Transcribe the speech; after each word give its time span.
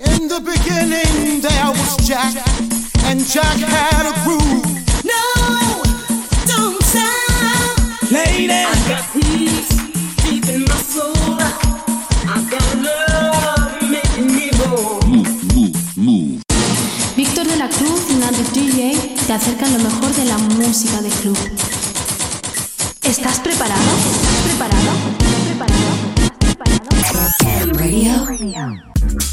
In 0.00 0.28
the 0.28 0.40
beginning 0.40 1.40
there 1.42 1.70
was 1.70 1.96
Jack, 2.08 2.34
and 3.04 3.20
Jack 3.20 3.58
had 3.58 4.06
a 4.08 4.14
groove. 4.24 4.64
No, 5.04 5.22
don't 6.46 6.82
stop. 6.82 7.76
Lady, 8.10 8.50
I 8.50 8.64
got 8.88 9.04
peace 9.12 9.68
deep 10.24 10.48
in 10.48 10.64
my 10.64 10.76
soul. 10.80 11.12
I 11.36 12.40
got 12.48 12.64
love 12.80 13.76
making 13.82 14.32
me 14.34 14.48
whole. 14.56 15.00
Víctor 17.14 17.46
de 17.46 17.56
la 17.56 17.68
Cruz 17.68 18.00
y 18.08 18.14
Nandi 18.14 18.42
DJ 18.54 19.16
te 19.26 19.32
acercan 19.34 19.72
lo 19.74 19.78
mejor 19.80 20.14
de 20.14 20.24
la 20.24 20.38
música 20.38 21.02
de 21.02 21.10
club. 21.10 21.38
¿Estás 23.02 23.38
preparado? 23.40 23.82
¿Estás 24.14 24.40
preparado? 24.46 24.92
¿Estás 26.96 27.36
preparado? 27.36 27.72
Radio. 27.74 28.89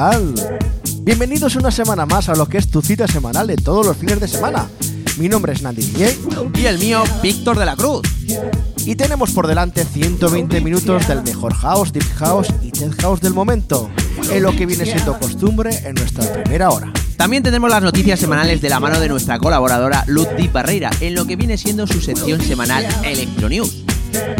Tal? 0.00 0.34
Bienvenidos 1.02 1.56
una 1.56 1.70
semana 1.70 2.06
más 2.06 2.30
a 2.30 2.34
lo 2.34 2.48
que 2.48 2.56
es 2.56 2.70
tu 2.70 2.80
cita 2.80 3.06
semanal 3.06 3.46
de 3.46 3.56
todos 3.56 3.84
los 3.84 3.98
fines 3.98 4.18
de 4.18 4.28
semana. 4.28 4.66
Mi 5.18 5.28
nombre 5.28 5.52
es 5.52 5.60
Nandi 5.60 5.82
DJ 5.82 6.16
Y 6.54 6.64
el 6.64 6.78
mío, 6.78 7.04
Víctor 7.22 7.58
de 7.58 7.66
la 7.66 7.76
Cruz. 7.76 8.00
y 8.86 8.96
tenemos 8.96 9.32
por 9.32 9.46
delante 9.46 9.84
120 9.84 10.62
minutos 10.62 11.06
del 11.06 11.22
mejor 11.22 11.52
house, 11.52 11.92
deep 11.92 12.10
house 12.16 12.48
y 12.62 12.70
tech 12.70 12.98
house 13.02 13.20
del 13.20 13.34
momento, 13.34 13.90
en 14.30 14.42
lo 14.42 14.56
que 14.56 14.64
viene 14.64 14.86
siendo 14.86 15.18
costumbre 15.18 15.70
en 15.84 15.96
nuestra 15.96 16.24
primera 16.32 16.70
hora. 16.70 16.90
También 17.18 17.42
tenemos 17.42 17.68
las 17.68 17.82
noticias 17.82 18.18
semanales 18.18 18.62
de 18.62 18.70
la 18.70 18.80
mano 18.80 18.98
de 19.00 19.08
nuestra 19.10 19.38
colaboradora 19.38 20.04
Luz 20.06 20.28
Di 20.34 20.48
Barreira, 20.48 20.90
en 21.00 21.14
lo 21.14 21.26
que 21.26 21.36
viene 21.36 21.58
siendo 21.58 21.86
su 21.86 22.00
sección 22.00 22.40
semanal 22.40 22.86
Electro 23.04 23.50
News. 23.50 23.84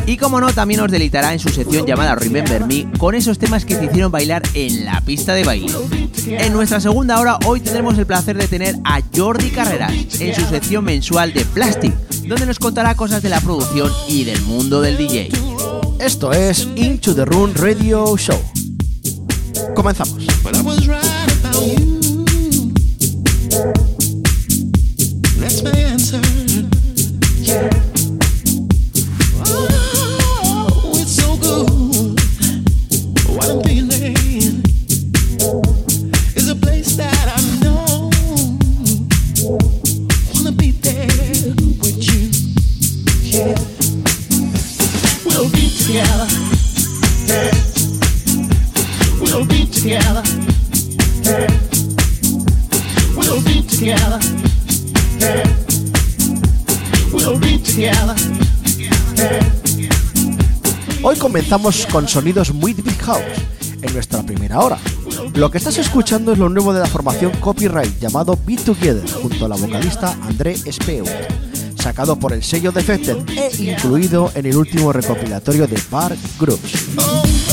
Y 0.07 0.17
como 0.17 0.41
no, 0.41 0.53
también 0.53 0.81
os 0.81 0.91
deleitará 0.91 1.33
en 1.33 1.39
su 1.39 1.49
sección 1.49 1.87
llamada 1.87 2.15
Remember 2.15 2.67
Me 2.67 2.91
con 2.99 3.15
esos 3.15 3.39
temas 3.39 3.65
que 3.65 3.77
te 3.77 3.85
hicieron 3.87 4.11
bailar 4.11 4.43
en 4.55 4.85
la 4.85 5.01
pista 5.03 5.35
de 5.35 5.45
baile. 5.45 5.73
En 6.27 6.53
nuestra 6.53 6.81
segunda 6.81 7.21
hora 7.21 7.39
hoy 7.47 7.61
tendremos 7.61 7.97
el 7.99 8.07
placer 8.07 8.37
de 8.37 8.49
tener 8.49 8.77
a 8.85 9.01
Jordi 9.15 9.51
Carreras 9.51 9.93
en 10.21 10.35
su 10.35 10.43
sección 10.47 10.85
mensual 10.85 11.33
de 11.33 11.45
Plastic, 11.45 11.95
donde 12.27 12.47
nos 12.47 12.59
contará 12.59 12.95
cosas 12.95 13.23
de 13.23 13.29
la 13.29 13.41
producción 13.41 13.93
y 14.09 14.25
del 14.25 14.41
mundo 14.43 14.81
del 14.81 14.97
DJ. 14.97 15.31
Esto 15.99 16.33
es 16.33 16.67
Into 16.77 17.15
the 17.15 17.25
Room 17.25 17.53
Radio 17.55 18.17
Show. 18.17 18.39
Comenzamos. 19.75 20.17
Hoy 61.03 61.17
comenzamos 61.17 61.87
con 61.87 62.09
sonidos 62.09 62.53
muy 62.53 62.73
deep 62.73 62.99
house 63.03 63.21
en 63.81 63.93
nuestra 63.93 64.23
primera 64.25 64.59
hora. 64.59 64.79
Lo 65.35 65.51
que 65.53 65.59
estás 65.59 65.79
escuchando 65.79 66.33
es 66.33 66.39
lo 66.39 66.49
nuevo 66.49 66.73
de 66.73 66.81
la 66.81 66.87
formación 66.87 67.31
Copyright 67.39 68.01
llamado 68.01 68.37
Be 68.45 68.57
Together 68.57 69.09
junto 69.09 69.45
a 69.45 69.49
la 69.49 69.57
vocalista 69.57 70.17
André 70.23 70.57
Speu, 70.57 71.05
sacado 71.77 72.19
por 72.19 72.33
el 72.33 72.43
sello 72.43 72.73
Defected 72.73 73.19
e 73.37 73.63
incluido 73.63 74.33
en 74.35 74.47
el 74.47 74.57
último 74.57 74.93
recopilatorio 74.93 75.69
de 75.69 75.81
Bar 75.91 76.17
Groups. 76.41 77.50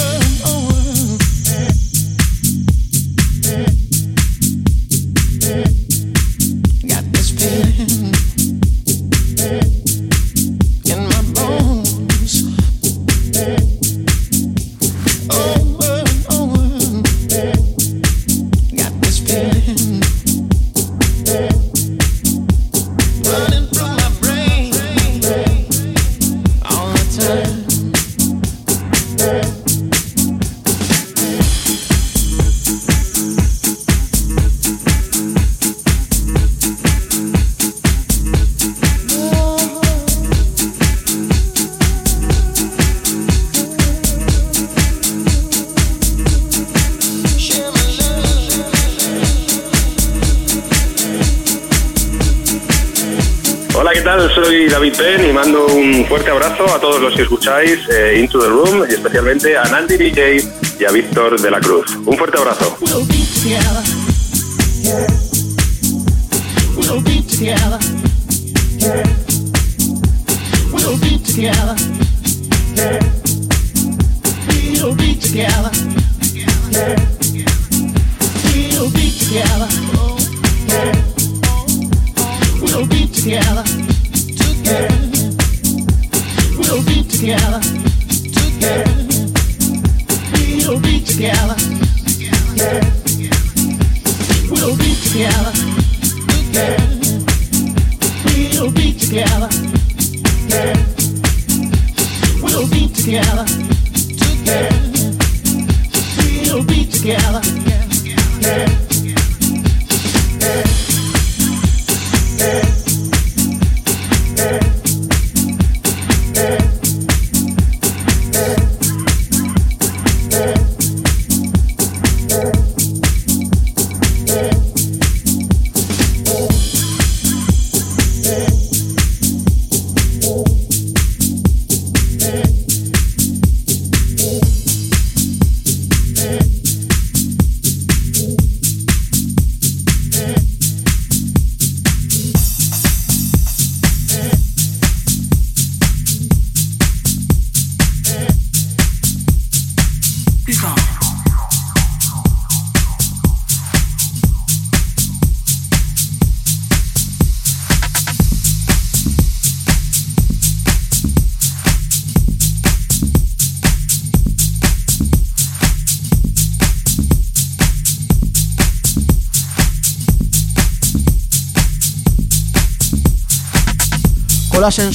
Todos 57.07 57.12
los 57.12 57.15
que 57.15 57.24
escucháis 57.24 57.80
eh, 57.89 58.19
Into 58.19 58.39
the 58.39 58.48
Room 58.48 58.86
y 58.89 58.94
especialmente 58.94 59.57
a 59.57 59.63
Nandy 59.65 59.98
DJ 59.98 60.44
y 60.80 60.86
a 60.86 60.92
Víctor 60.92 61.39
de 61.39 61.51
la 61.51 61.59
Cruz. 61.59 61.95
Un 62.06 62.18
fuerte 62.18 62.38
abrazo. 62.38 62.77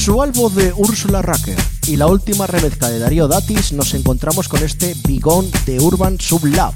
Sensual 0.03 0.33
voz 0.33 0.53
de 0.55 0.73
Úrsula 0.73 1.21
Racker. 1.21 1.55
Y 1.87 1.95
la 1.95 2.07
última 2.07 2.45
remezcla 2.45 2.89
de 2.89 2.99
Darío 2.99 3.29
Datis 3.29 3.71
nos 3.71 3.93
encontramos 3.93 4.49
con 4.49 4.61
este 4.61 4.97
Bigón 5.07 5.49
de 5.65 5.79
Urban 5.79 6.19
Sub 6.19 6.43
Love, 6.45 6.75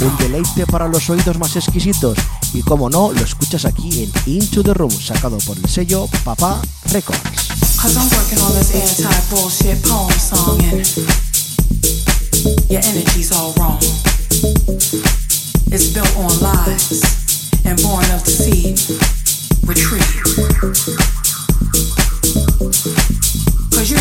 un 0.00 0.16
deleite 0.18 0.66
para 0.66 0.86
los 0.86 1.10
oídos 1.10 1.36
más 1.36 1.56
exquisitos. 1.56 2.16
Y 2.54 2.62
como 2.62 2.88
no, 2.88 3.10
lo 3.10 3.20
escuchas 3.22 3.64
aquí 3.64 4.04
en 4.04 4.12
Into 4.32 4.62
the 4.62 4.72
Room, 4.72 4.92
sacado 4.92 5.38
por 5.38 5.58
el 5.58 5.68
sello 5.68 6.08
Papá 6.22 6.62
Records. 6.92 7.20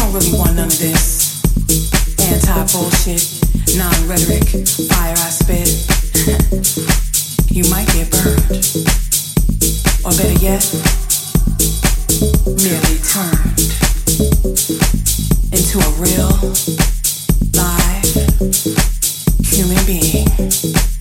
Don't 0.09 0.23
really 0.23 0.39
want 0.39 0.55
none 0.55 0.65
of 0.65 0.79
this 0.79 1.39
anti-bullshit, 2.17 3.21
non-rhetoric, 3.77 4.65
fire 4.89 5.13
I 5.13 5.29
spit. 5.29 5.69
you 7.51 7.69
might 7.69 7.85
get 7.93 8.09
burned. 8.09 8.41
Or 10.03 10.09
better 10.17 10.33
yet, 10.41 10.65
merely 12.57 12.97
turned 13.05 13.53
into 15.53 15.77
a 15.77 15.91
real, 16.01 16.33
live 17.53 18.09
human 19.45 19.85
being. 19.85 20.98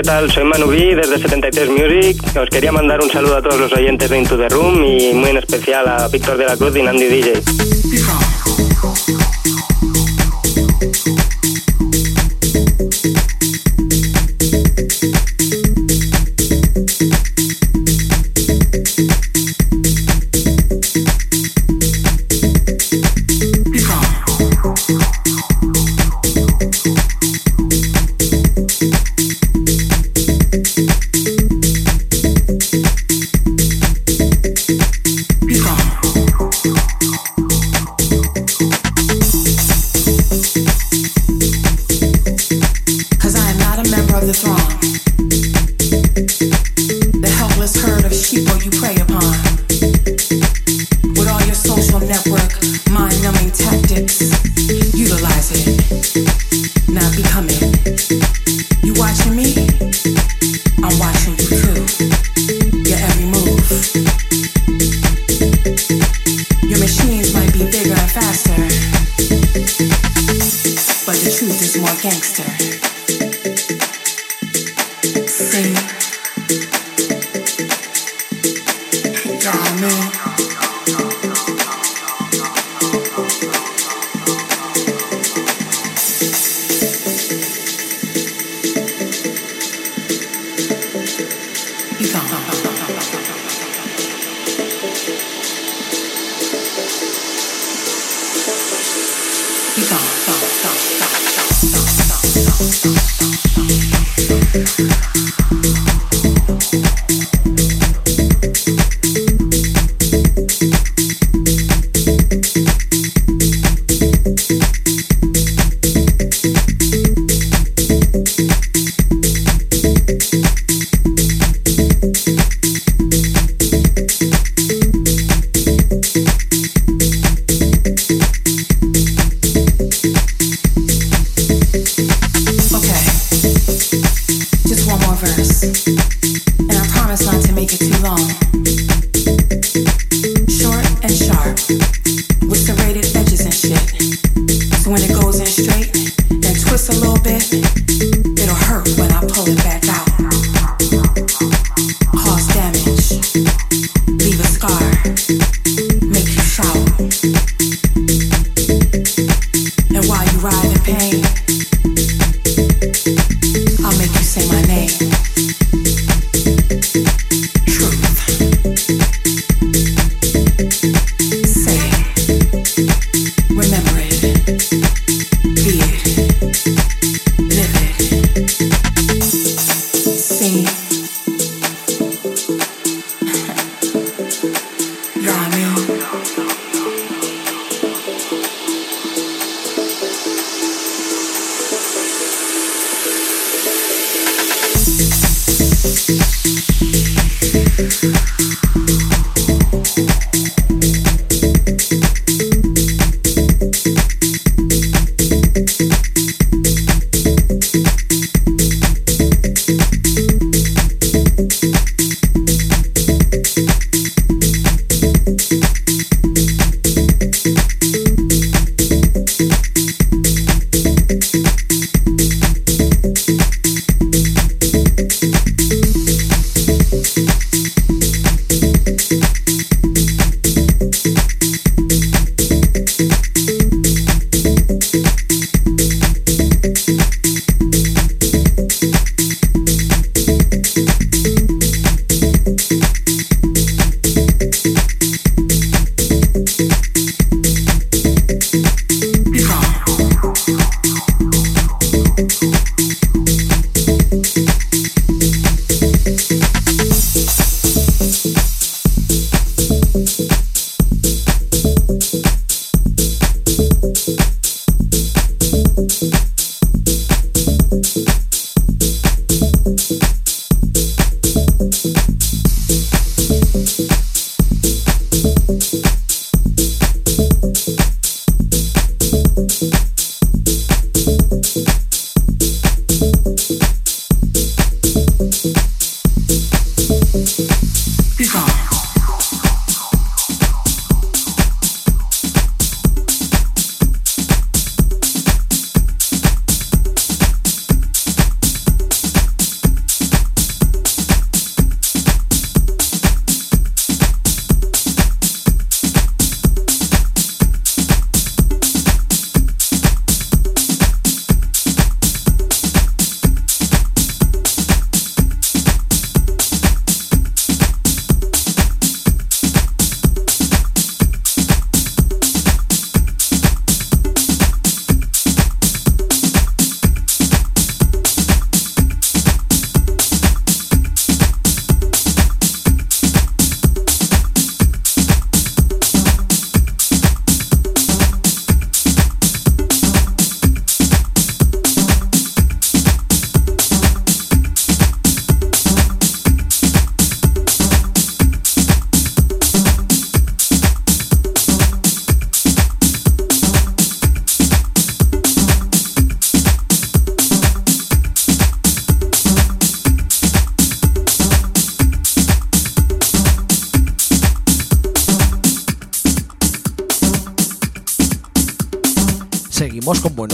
¿Qué 0.00 0.04
tal? 0.04 0.30
Soy 0.30 0.44
Manu 0.44 0.66
B 0.68 0.94
desde 0.96 1.18
73 1.18 1.68
Music. 1.68 2.16
Os 2.34 2.48
quería 2.48 2.72
mandar 2.72 3.02
un 3.02 3.10
saludo 3.10 3.36
a 3.36 3.42
todos 3.42 3.60
los 3.60 3.72
oyentes 3.74 4.08
de 4.08 4.16
Into 4.16 4.38
the 4.38 4.48
Room 4.48 4.82
y 4.82 5.12
muy 5.12 5.28
en 5.28 5.36
especial 5.36 5.86
a 5.86 6.08
Víctor 6.08 6.38
de 6.38 6.46
la 6.46 6.56
Cruz 6.56 6.74
y 6.74 6.82
Nandy 6.82 7.04
DJ. 7.04 7.79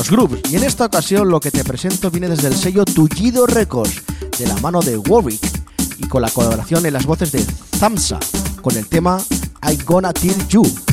Y 0.09 0.55
en 0.55 0.63
esta 0.63 0.85
ocasión 0.85 1.29
lo 1.29 1.41
que 1.41 1.51
te 1.51 1.65
presento 1.65 2.13
viene 2.13 2.29
desde 2.29 2.47
el 2.47 2.55
sello 2.55 2.85
Tullido 2.85 3.45
Records, 3.45 4.03
de 4.39 4.47
la 4.47 4.57
mano 4.59 4.81
de 4.81 4.97
Warwick 4.97 5.41
y 5.99 6.07
con 6.07 6.23
la 6.23 6.31
colaboración 6.31 6.87
en 6.87 6.93
las 6.93 7.07
voces 7.07 7.33
de 7.33 7.45
Zamsa, 7.77 8.21
con 8.63 8.77
el 8.77 8.87
tema 8.87 9.19
I 9.69 9.77
Gonna 9.85 10.13
Tell 10.13 10.47
You. 10.47 10.86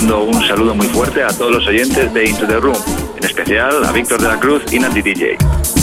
Mando 0.00 0.22
un 0.22 0.40
saludo 0.46 0.76
muy 0.76 0.86
fuerte 0.86 1.24
a 1.24 1.26
todos 1.26 1.50
los 1.50 1.66
oyentes 1.66 2.14
de 2.14 2.28
Into 2.28 2.46
the 2.46 2.60
Room, 2.60 2.76
en 3.16 3.24
especial 3.24 3.84
a 3.84 3.90
Víctor 3.90 4.20
de 4.20 4.28
la 4.28 4.38
Cruz 4.38 4.62
y 4.72 4.78
Nati 4.78 5.02
DJ. 5.02 5.77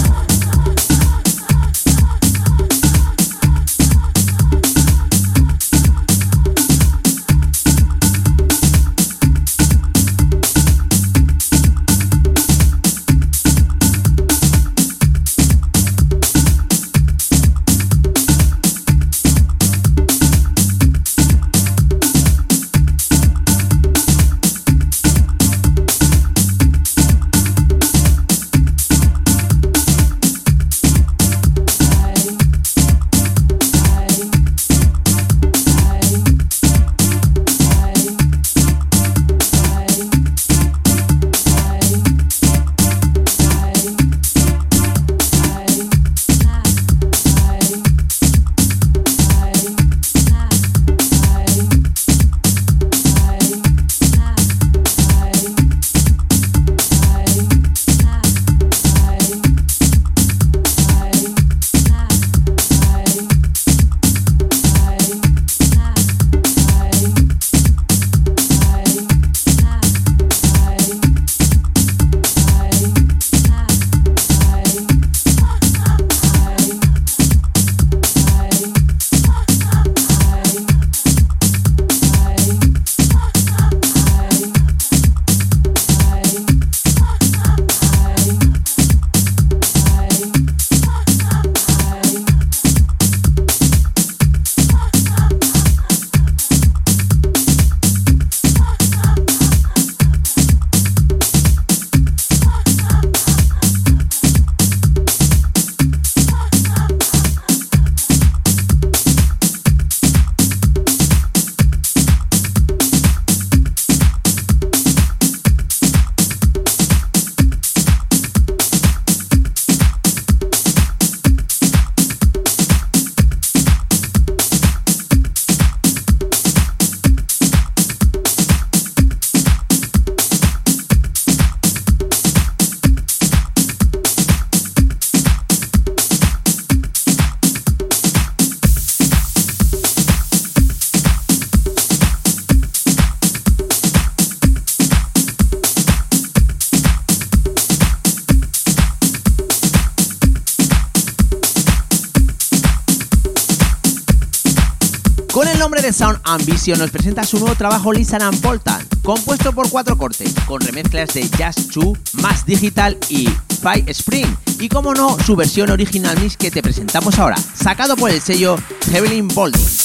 Ambition 156.35 156.77
nos 156.77 156.91
presenta 156.91 157.23
su 157.23 157.39
nuevo 157.39 157.55
trabajo 157.55 157.93
Listen 157.93 158.21
and 158.21 158.41
Poltan, 158.41 158.85
compuesto 159.01 159.53
por 159.53 159.69
cuatro 159.69 159.97
cortes, 159.97 160.33
con 160.45 160.59
remezclas 160.59 161.13
de 161.13 161.27
Jazz 161.29 161.69
2, 161.73 161.97
Mass 162.13 162.45
Digital 162.45 162.97
y 163.09 163.29
Five 163.61 163.85
Spring, 163.87 164.35
y 164.59 164.67
como 164.67 164.93
no, 164.93 165.17
su 165.19 165.35
versión 165.35 165.71
original 165.71 166.19
mix 166.19 166.35
que 166.35 166.51
te 166.51 166.61
presentamos 166.61 167.17
ahora, 167.19 167.37
sacado 167.37 167.95
por 167.95 168.11
el 168.11 168.21
sello 168.21 168.57
Heavenly 168.91 169.21
Bolding. 169.21 169.84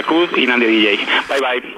Lacuz 0.00 0.30
y 0.34 0.46
Nande 0.46 0.66
DJ. 0.66 0.96
Bye 1.28 1.40
bye. 1.40 1.69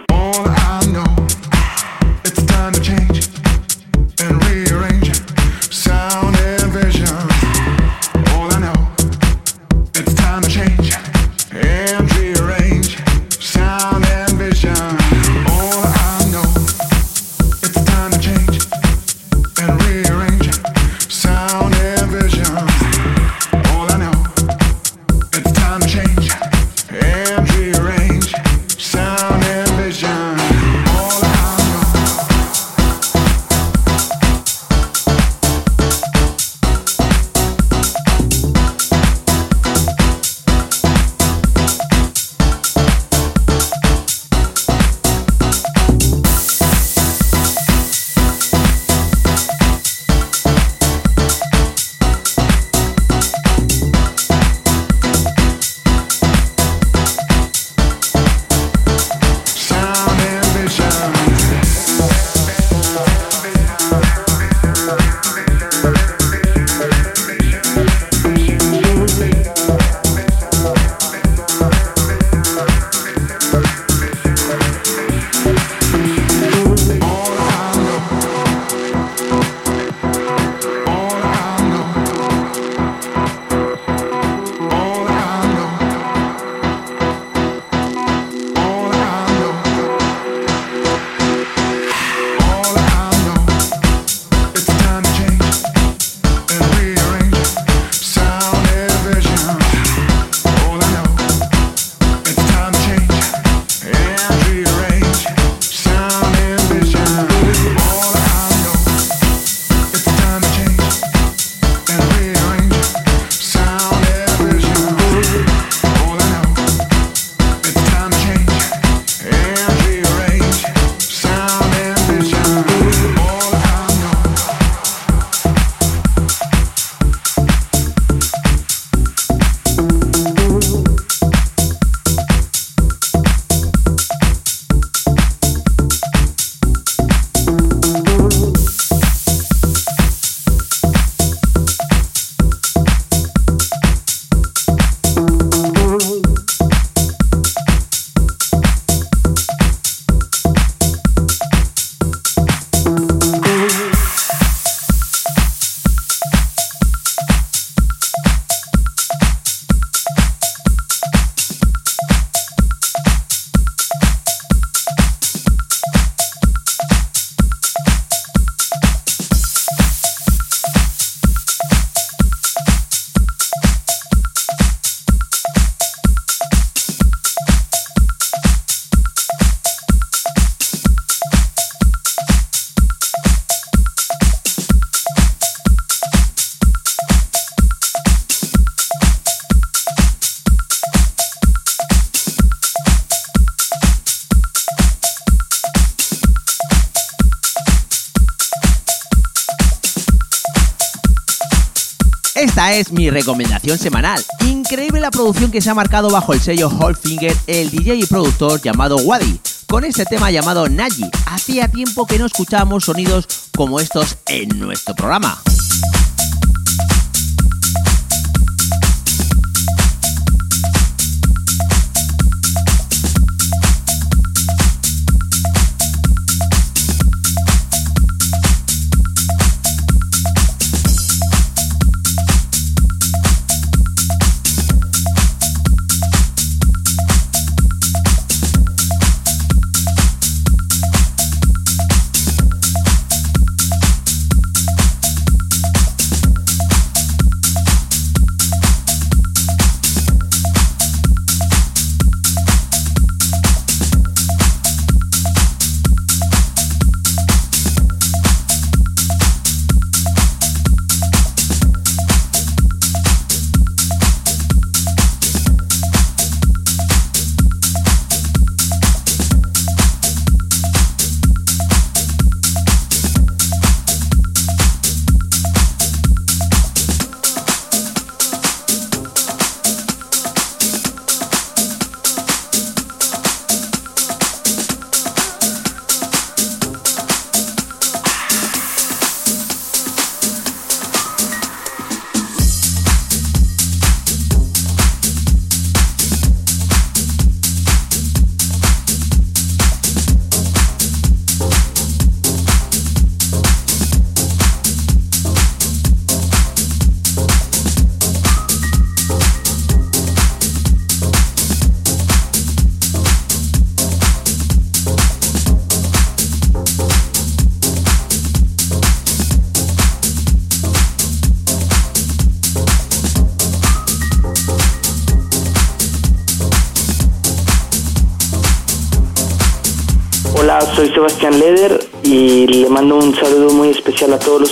es 202.79 202.93
mi 202.93 203.11
recomendación 203.11 203.79
semanal. 203.79 204.25
Increíble 204.47 205.01
la 205.01 205.11
producción 205.11 205.51
que 205.51 205.61
se 205.61 205.71
ha 205.71 205.75
marcado 205.75 206.11
bajo 206.11 206.33
el 206.33 206.41
sello 206.41 206.69
Holfinger, 206.69 207.37
el 207.47 207.71
DJ 207.71 207.97
y 207.97 208.07
productor 208.07 208.61
llamado 208.63 208.97
Wadi, 208.97 209.41
con 209.67 209.85
este 209.85 210.05
tema 210.05 210.31
llamado 210.31 210.69
Naji. 210.69 211.11
Hacía 211.27 211.69
tiempo 211.69 212.07
que 212.07 212.19
no 212.19 212.27
escuchábamos 212.27 212.85
sonidos 212.85 213.27
como 213.57 213.81
estos 213.81 214.19
en 214.27 214.59
nuestro 214.59 214.95
programa. 214.95 215.41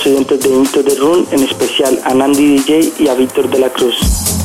De 0.04 0.48
Into 0.48 0.82
the 0.82 0.94
Room, 0.94 1.26
en 1.30 1.42
especial 1.42 2.00
a 2.04 2.14
Nandi 2.14 2.56
DJ 2.56 2.92
y 3.00 3.08
a 3.08 3.14
Víctor 3.14 3.50
de 3.50 3.58
la 3.58 3.68
Cruz. 3.68 4.39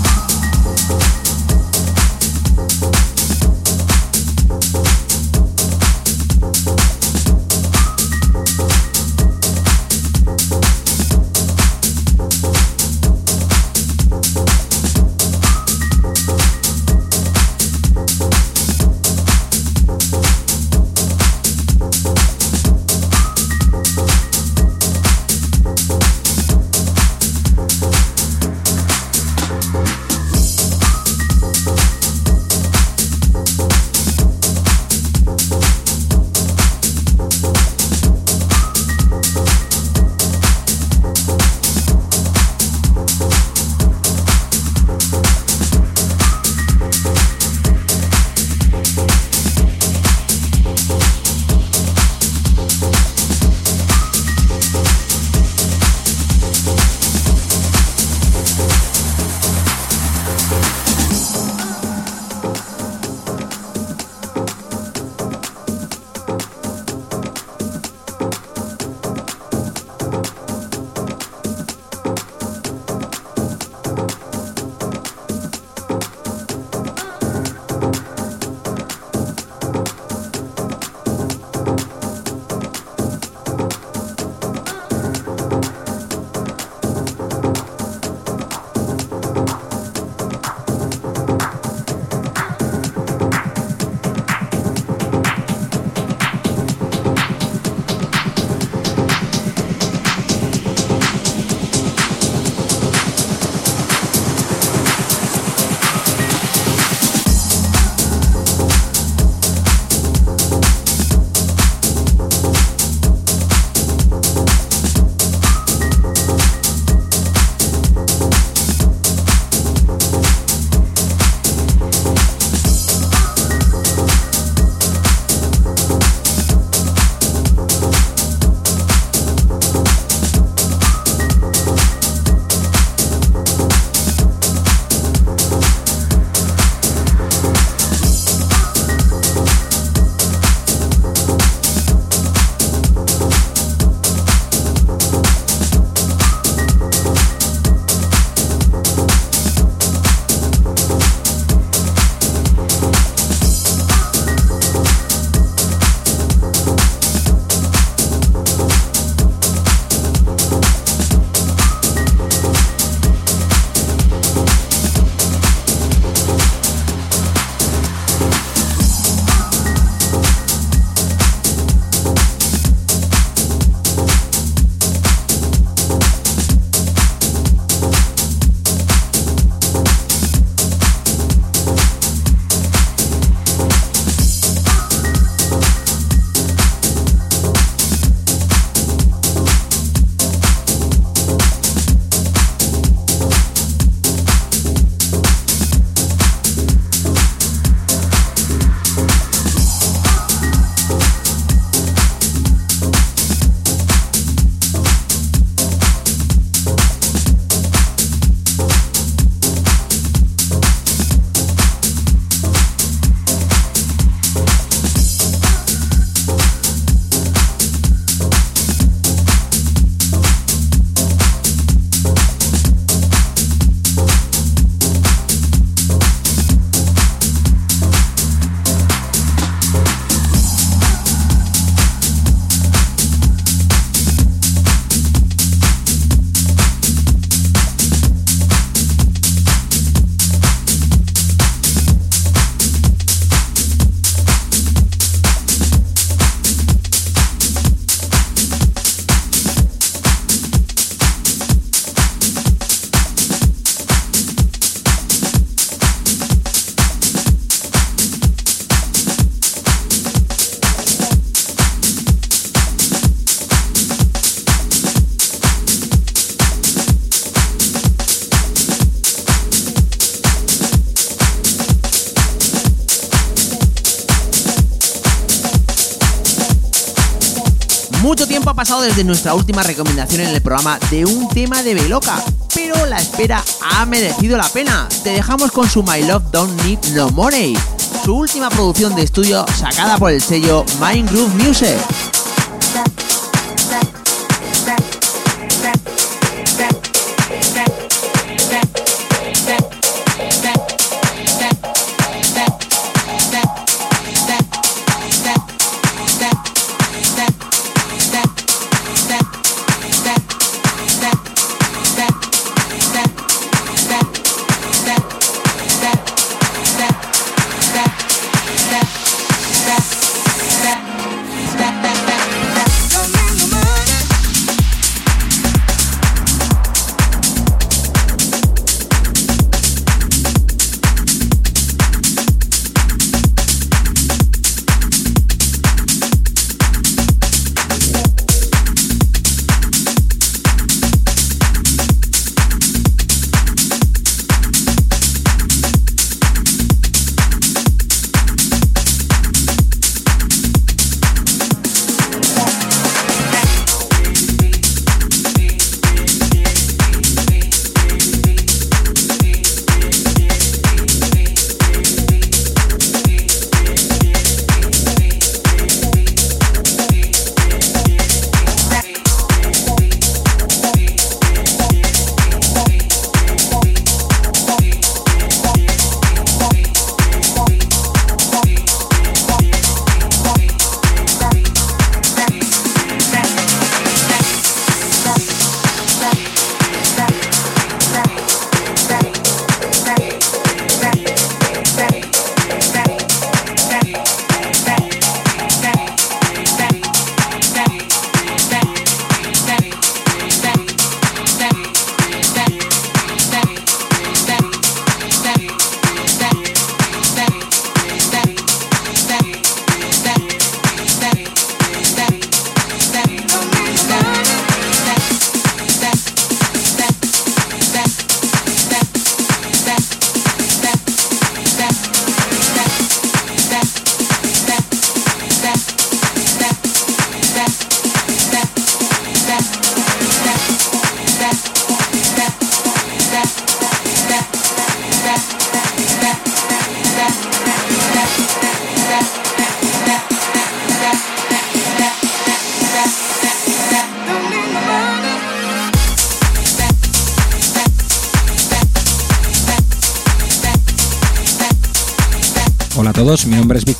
Pasado 278.65 278.81
desde 278.81 279.03
nuestra 279.03 279.35
última 279.35 279.61
recomendación 279.61 280.21
en 280.21 280.29
el 280.29 280.41
programa 280.41 280.79
de 280.89 281.05
un 281.05 281.29
tema 281.29 281.61
de 281.61 281.75
Beloca, 281.75 282.19
pero 282.51 282.87
la 282.87 282.97
espera 282.97 283.43
ha 283.61 283.85
merecido 283.85 284.37
la 284.37 284.49
pena. 284.49 284.89
Te 285.03 285.11
dejamos 285.11 285.51
con 285.51 285.69
su 285.69 285.83
My 285.83 286.01
Love 286.01 286.23
Don't 286.31 286.63
Need 286.63 286.79
No 286.95 287.11
Money. 287.11 287.55
su 288.03 288.15
última 288.15 288.49
producción 288.49 288.95
de 288.95 289.03
estudio 289.03 289.45
sacada 289.55 289.99
por 289.99 290.09
el 290.11 290.19
sello 290.19 290.65
Mind 290.81 291.11
Groove 291.11 291.35
Music. 291.35 291.77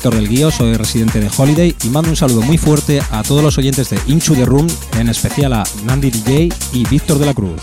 Víctor 0.06 0.22
del 0.22 0.28
Guío, 0.28 0.50
soy 0.52 0.74
residente 0.74 1.18
de 1.18 1.28
Holiday 1.36 1.74
y 1.82 1.88
mando 1.88 2.10
un 2.10 2.16
saludo 2.16 2.40
muy 2.42 2.58
fuerte 2.58 3.00
a 3.10 3.24
todos 3.24 3.42
los 3.42 3.58
oyentes 3.58 3.90
de 3.90 3.98
Into 4.06 4.34
the 4.34 4.44
Room, 4.44 4.68
en 4.96 5.08
especial 5.08 5.52
a 5.52 5.64
Nandi 5.84 6.12
DJ 6.12 6.48
y 6.72 6.86
Víctor 6.88 7.18
de 7.18 7.26
la 7.26 7.34
Cruz. 7.34 7.60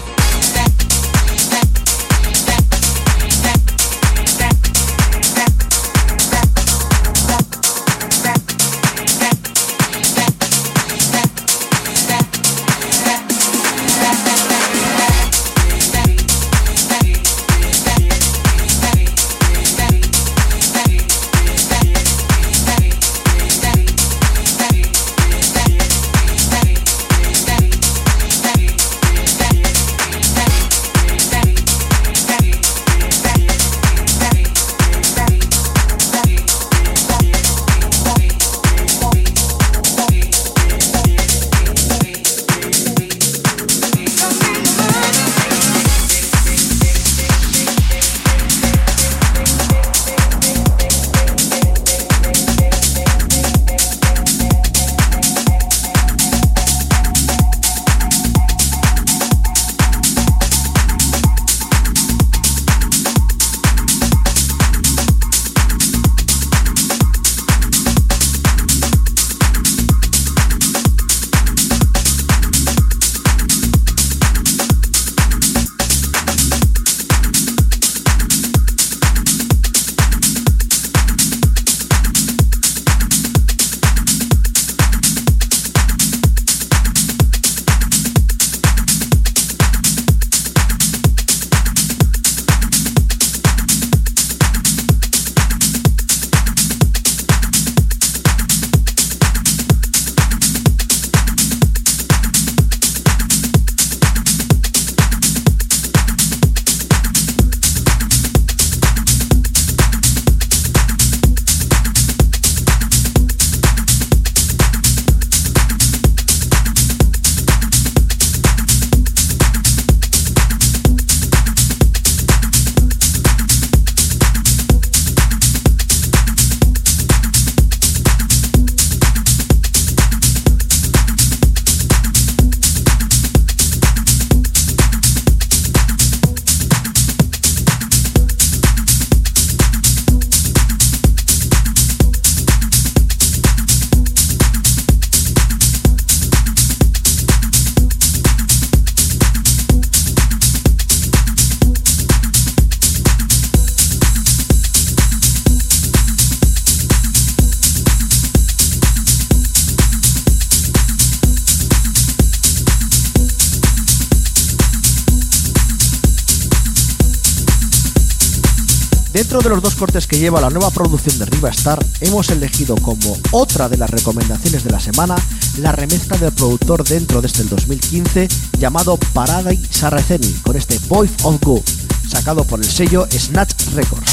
Dentro 169.33 169.49
de 169.49 169.55
los 169.55 169.63
dos 169.63 169.73
cortes 169.73 170.05
que 170.05 170.19
lleva 170.19 170.39
la 170.39 170.51
nueva 170.51 170.69
producción 170.69 171.17
de 171.17 171.25
Riva 171.25 171.49
Star, 171.49 171.83
hemos 172.01 172.29
elegido 172.29 172.75
como 172.75 173.17
otra 173.31 173.67
de 173.67 173.77
las 173.77 173.89
recomendaciones 173.89 174.63
de 174.63 174.69
la 174.69 174.79
semana 174.79 175.15
la 175.57 175.71
remezcla 175.71 176.19
del 176.19 176.31
productor 176.33 176.83
dentro 176.83 177.19
de 177.19 177.25
este 177.25 177.43
2015 177.43 178.27
llamado 178.59 178.95
Paradise 179.11 179.65
Sarraceni 179.71 180.31
con 180.43 180.55
este 180.55 180.77
Boy 180.87 181.09
of 181.23 181.41
Go, 181.41 181.63
sacado 182.07 182.43
por 182.43 182.59
el 182.59 182.65
sello 182.65 183.07
Snatch 183.09 183.73
Records. 183.73 184.11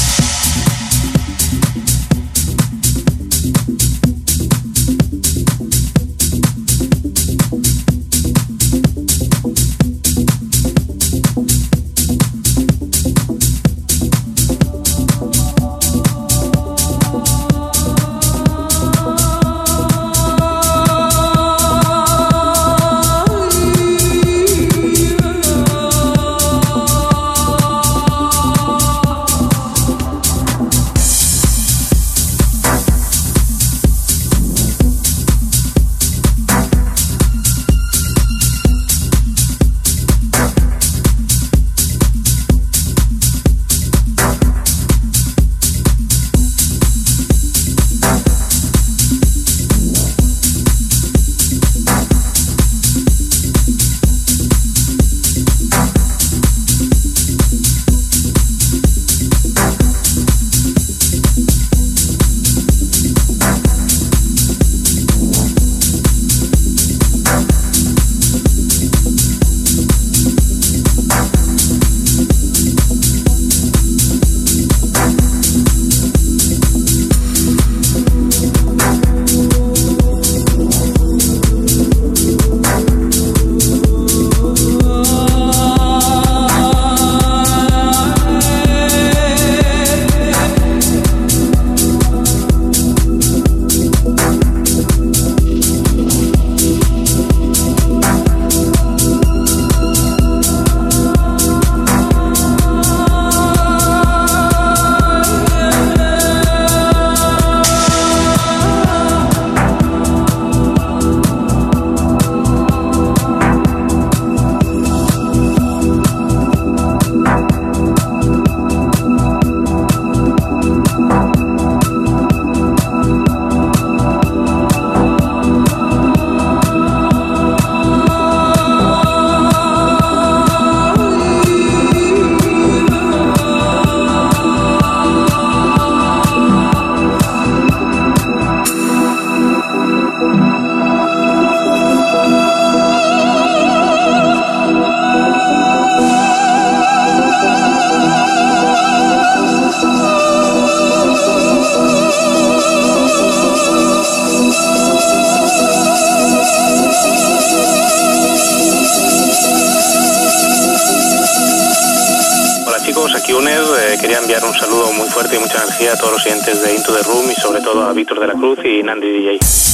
A 165.87 165.95
todos 165.97 166.13
los 166.13 166.25
oyentes 166.25 166.61
de 166.61 166.73
Into 166.73 166.93
the 166.93 167.03
Room 167.03 167.29
y 167.29 167.35
sobre 167.35 167.61
todo 167.61 167.83
a 167.83 167.93
Víctor 167.93 168.19
de 168.19 168.27
la 168.27 168.33
Cruz 168.33 168.59
y 168.63 168.81
Nandi 168.81 169.07
DJ. 169.11 169.70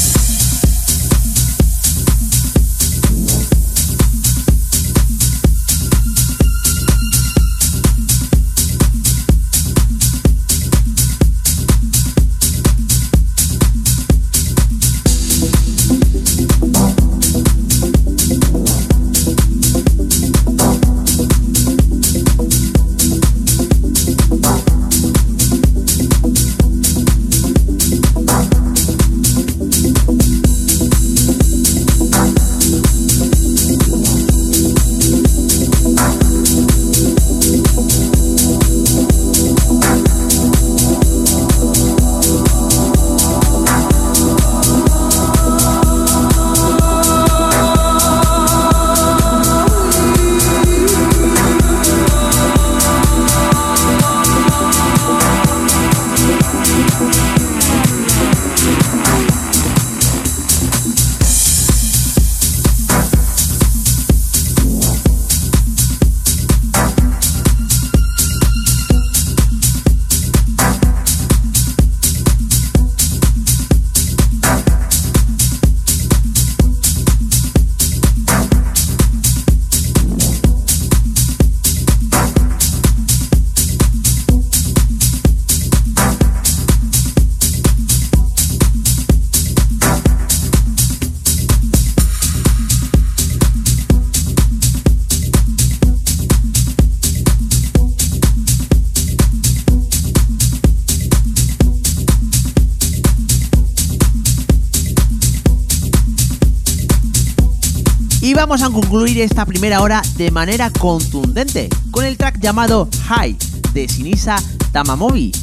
Vamos 108.47 108.61
a 108.61 108.69
concluir 108.69 109.19
esta 109.19 109.45
primera 109.45 109.81
hora 109.81 110.01
de 110.15 110.31
manera 110.31 110.69
contundente 110.69 111.67
con 111.91 112.05
el 112.05 112.15
track 112.15 112.39
llamado 112.39 112.87
High 113.07 113.35
de 113.73 113.89
Sinisa 113.89 114.41
Tamamobi. 114.71 115.33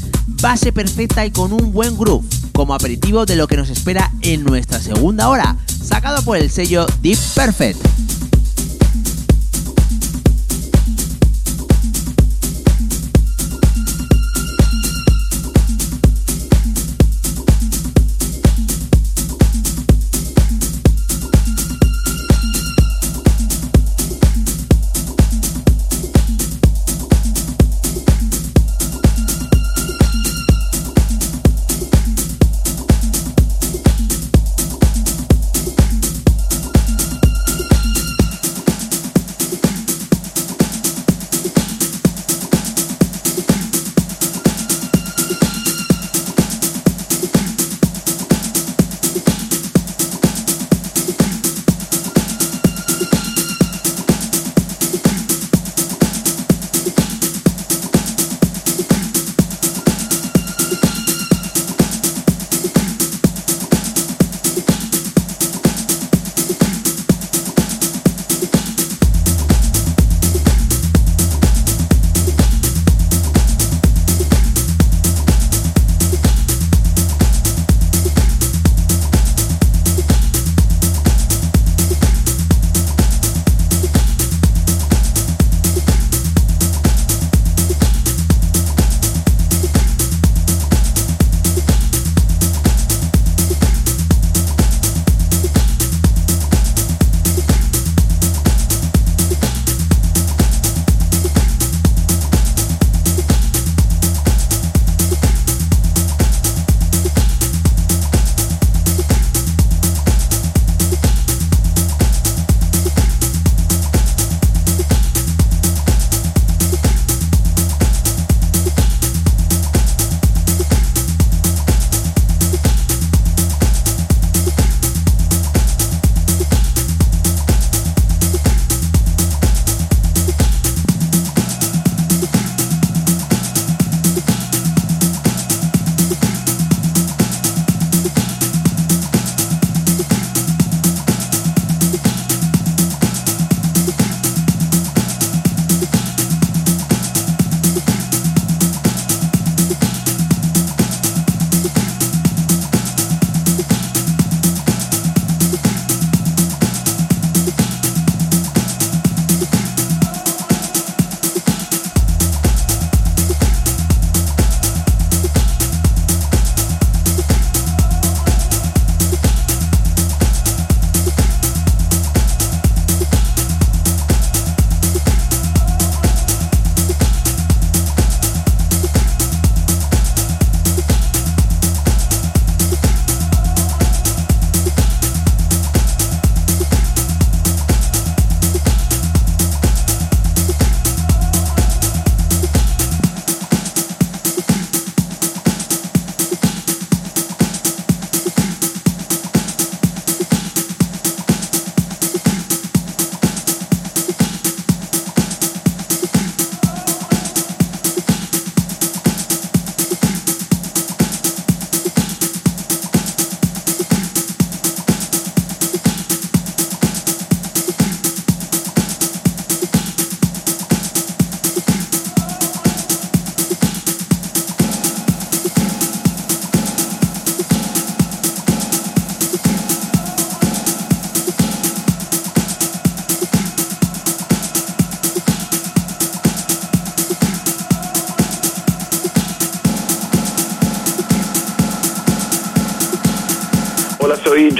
Base 0.41 0.73
perfecta 0.73 1.27
y 1.27 1.31
con 1.31 1.53
un 1.53 1.71
buen 1.71 1.99
groove, 1.99 2.27
como 2.55 2.73
aperitivo 2.73 3.27
de 3.27 3.37
lo 3.37 3.47
que 3.47 3.59
nos 3.59 3.69
espera 3.69 4.11
en 4.23 4.43
nuestra 4.43 4.81
segunda 4.81 5.29
hora, 5.29 5.55
sacado 5.67 6.23
por 6.23 6.39
el 6.39 6.49
sello 6.49 6.87
Deep 7.03 7.19
Perfect. 7.35 7.93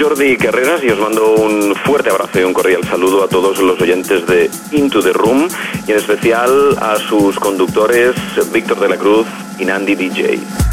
Jordi 0.07 0.37
Carreras 0.37 0.83
y 0.83 0.91
os 0.91 0.99
mando 0.99 1.33
un 1.33 1.73
fuerte 1.83 2.11
abrazo 2.11 2.39
y 2.39 2.43
un 2.43 2.53
cordial 2.53 2.83
saludo 2.83 3.23
a 3.23 3.27
todos 3.27 3.57
los 3.57 3.81
oyentes 3.81 4.23
de 4.27 4.51
Into 4.69 5.01
the 5.01 5.11
Room 5.11 5.47
y 5.87 5.93
en 5.93 5.97
especial 5.97 6.77
a 6.79 6.95
sus 6.97 7.39
conductores 7.39 8.15
Víctor 8.53 8.79
de 8.81 8.89
la 8.89 8.97
Cruz 8.97 9.25
y 9.57 9.65
Nandi 9.65 9.95
DJ. 9.95 10.64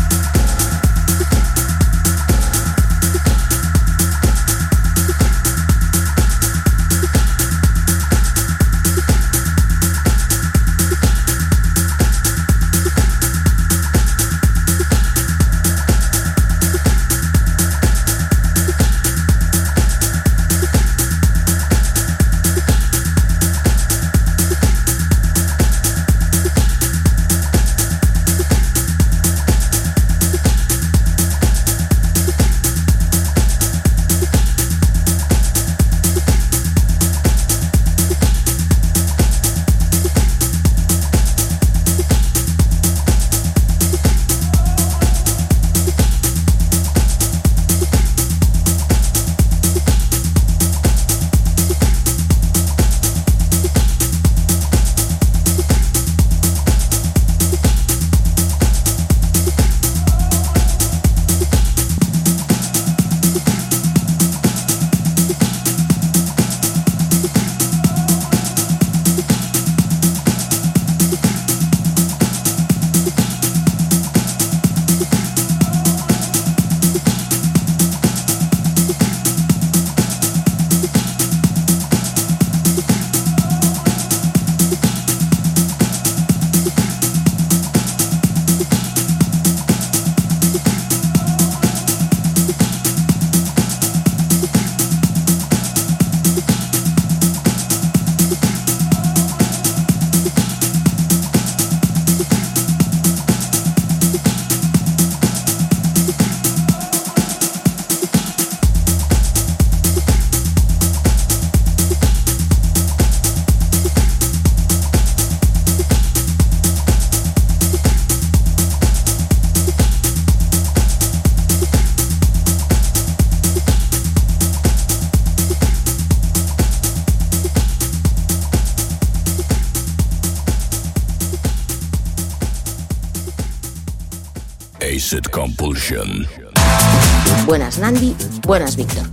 Buenas 137.45 137.79
Nandi, 137.79 138.15
buenas 138.47 138.77
Víctor. 138.77 139.05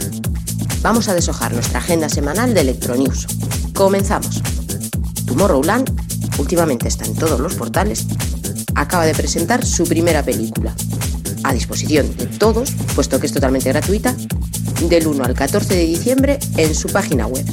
Vamos 0.84 1.10
a 1.10 1.16
deshojar 1.16 1.52
nuestra 1.52 1.80
agenda 1.80 2.10
semanal 2.10 2.54
de 2.54 2.62
Electronews. 2.62 3.26
Comenzamos. 3.74 4.44
Tomorrowland, 5.26 5.90
últimamente 6.38 6.88
está 6.88 7.06
en 7.06 7.16
todos 7.16 7.40
los 7.40 7.56
portales, 7.56 8.06
acaba 8.76 9.08
de 9.08 9.16
presentar 9.16 9.66
su 9.66 9.86
primera 9.86 10.22
película. 10.22 10.76
A 11.44 11.54
disposición 11.54 12.16
de 12.18 12.28
todos, 12.28 12.72
puesto 12.94 13.20
que 13.20 13.26
es 13.26 13.34
totalmente 13.34 13.70
gratuita, 13.70 14.16
del 14.88 15.08
1 15.08 15.24
al 15.24 15.34
14 15.34 15.74
de 15.74 15.86
diciembre 15.86 16.38
en 16.58 16.76
su 16.76 16.90
página 16.90 17.26
web. 17.26 17.46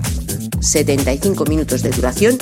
75 0.61 1.47
minutos 1.47 1.81
de 1.83 1.89
duración, 1.89 2.37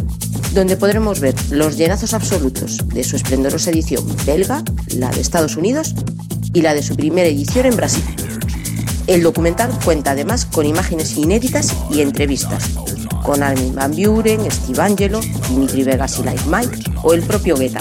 donde 0.54 0.76
podremos 0.76 1.20
ver 1.20 1.36
los 1.50 1.76
llenazos 1.76 2.14
absolutos 2.14 2.78
de 2.88 3.04
su 3.04 3.14
esplendorosa 3.14 3.70
edición 3.70 4.04
belga, 4.26 4.64
la 4.96 5.10
de 5.10 5.20
Estados 5.20 5.56
Unidos 5.56 5.94
y 6.54 6.62
la 6.62 6.72
de 6.72 6.82
su 6.82 6.96
primera 6.96 7.28
edición 7.28 7.66
en 7.66 7.76
Brasil. 7.76 8.04
El 9.06 9.22
documental 9.22 9.70
cuenta 9.84 10.12
además 10.12 10.46
con 10.46 10.64
imágenes 10.64 11.18
inéditas 11.18 11.74
y 11.90 12.00
entrevistas 12.00 12.70
con 13.24 13.42
Armin 13.42 13.74
Van 13.74 13.92
Buren, 13.96 14.50
Steve 14.50 14.82
Angelo, 14.82 15.20
Dimitri 15.48 15.82
Vegas 15.82 16.18
y 16.18 16.22
Like 16.22 16.44
Mike 16.46 16.90
o 17.02 17.14
el 17.14 17.22
propio 17.22 17.56
Guetta. 17.56 17.80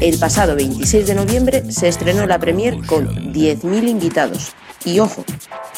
El 0.00 0.18
pasado 0.18 0.56
26 0.56 1.06
de 1.06 1.14
noviembre 1.14 1.70
se 1.70 1.88
estrenó 1.88 2.26
la 2.26 2.38
premier 2.38 2.78
con 2.86 3.06
10.000 3.34 3.86
invitados 3.86 4.52
y 4.84 4.98
ojo, 4.98 5.26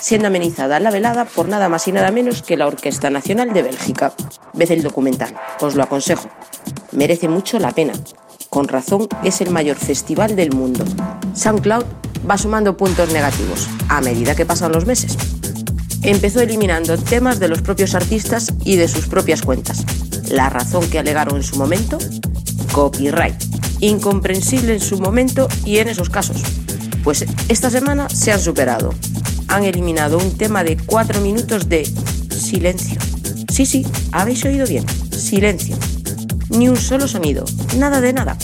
siendo 0.01 0.29
amenizada 0.29 0.79
la 0.79 0.93
velada 0.93 1.25
por 1.25 1.49
nada 1.49 1.69
más 1.69 1.89
y 1.89 1.93
nada 1.93 2.13
menos 2.13 2.43
que 2.43 2.57
la 2.57 2.69
Orquesta 2.69 3.11
Nacional 3.11 3.53
de 3.53 3.63
Bélgica. 3.63 4.13
Ved 4.53 4.71
el 4.71 4.83
documental, 4.85 5.35
os 5.61 5.75
lo 5.75 5.83
aconsejo. 5.83 6.29
Merece 6.93 7.27
mucho 7.27 7.59
la 7.59 7.73
pena. 7.73 7.95
Con 8.53 8.69
razón 8.69 9.09
es 9.25 9.41
el 9.41 9.49
mayor 9.49 9.79
festival 9.79 10.37
del 10.37 10.53
mundo. 10.53 10.85
SoundCloud 11.35 11.85
va 12.31 12.37
sumando 12.37 12.77
puntos 12.77 13.11
negativos 13.11 13.67
a 13.89 14.03
medida 14.03 14.35
que 14.35 14.45
pasan 14.45 14.73
los 14.73 14.85
meses. 14.85 15.17
Empezó 16.03 16.43
eliminando 16.43 16.99
temas 16.99 17.41
de 17.41 17.49
los 17.49 17.63
propios 17.63 17.95
artistas 17.95 18.53
y 18.63 18.77
de 18.77 18.89
sus 18.89 19.07
propias 19.07 19.41
cuentas. 19.41 19.87
La 20.29 20.51
razón 20.51 20.87
que 20.91 20.99
alegaron 20.99 21.37
en 21.37 21.43
su 21.43 21.57
momento, 21.57 21.97
copyright. 22.73 23.43
Incomprensible 23.81 24.75
en 24.75 24.81
su 24.81 24.99
momento 24.99 25.49
y 25.65 25.79
en 25.79 25.89
esos 25.89 26.11
casos. 26.11 26.43
Pues 27.03 27.25
esta 27.49 27.71
semana 27.71 28.11
se 28.11 28.33
han 28.33 28.41
superado. 28.41 28.93
Han 29.49 29.65
eliminado 29.65 30.19
un 30.19 30.37
tema 30.37 30.63
de 30.63 30.77
4 30.77 31.23
minutos 31.23 31.71
de 31.71 31.91
silencio. 32.29 33.01
Sí, 33.51 33.65
sí, 33.65 33.87
habéis 34.13 34.45
oído 34.45 34.67
bien. 34.67 34.85
Silencio. 35.11 35.75
Ni 36.53 36.69
un 36.69 36.77
solo 36.77 37.09
sonido. 37.09 37.45
Nada 37.77 38.01
de 38.01 38.13
nada. 38.13 38.37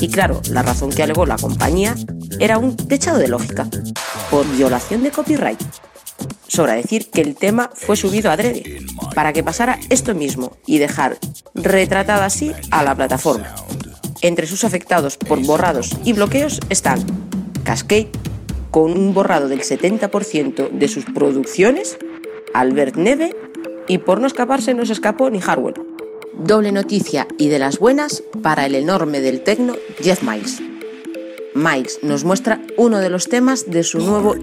Y 0.00 0.08
claro, 0.08 0.40
la 0.50 0.62
razón 0.62 0.90
que 0.90 1.02
alegó 1.02 1.26
la 1.26 1.36
compañía 1.36 1.94
era 2.40 2.58
un 2.58 2.76
techado 2.76 3.18
de 3.18 3.28
lógica. 3.28 3.68
Por 4.30 4.46
violación 4.56 5.02
de 5.02 5.10
copyright. 5.10 5.60
Sobra 6.48 6.74
decir 6.74 7.10
que 7.10 7.20
el 7.20 7.34
tema 7.34 7.70
fue 7.72 7.96
subido 7.96 8.30
adrede, 8.30 8.80
para 9.14 9.32
que 9.32 9.42
pasara 9.42 9.78
esto 9.88 10.14
mismo 10.14 10.56
y 10.66 10.78
dejar 10.78 11.18
retratada 11.54 12.26
así 12.26 12.52
a 12.70 12.82
la 12.82 12.94
plataforma. 12.94 13.54
Entre 14.20 14.46
sus 14.46 14.64
afectados 14.64 15.16
por 15.16 15.40
borrados 15.44 15.96
y 16.04 16.12
bloqueos 16.12 16.60
están 16.68 17.00
Cascade, 17.64 18.10
con 18.70 18.92
un 18.92 19.14
borrado 19.14 19.48
del 19.48 19.62
70% 19.62 20.70
de 20.70 20.88
sus 20.88 21.04
producciones, 21.04 21.96
Albert 22.54 22.96
Neve 22.96 23.36
y 23.88 23.98
por 23.98 24.20
no 24.20 24.26
escaparse 24.26 24.74
no 24.74 24.84
se 24.84 24.92
escapó 24.92 25.30
ni 25.30 25.40
Harwell. 25.40 25.91
Doble 26.34 26.72
noticia 26.72 27.28
y 27.38 27.48
de 27.48 27.58
las 27.58 27.78
buenas 27.78 28.22
para 28.42 28.66
el 28.66 28.74
enorme 28.74 29.20
del 29.20 29.42
tecno 29.42 29.74
Jeff 30.00 30.22
Miles. 30.22 30.60
Miles 31.54 31.98
nos 32.02 32.24
muestra 32.24 32.60
uno 32.76 32.98
de 32.98 33.10
los 33.10 33.28
temas 33.28 33.70
de 33.70 33.84
su 33.84 33.98
nuevo, 33.98 34.34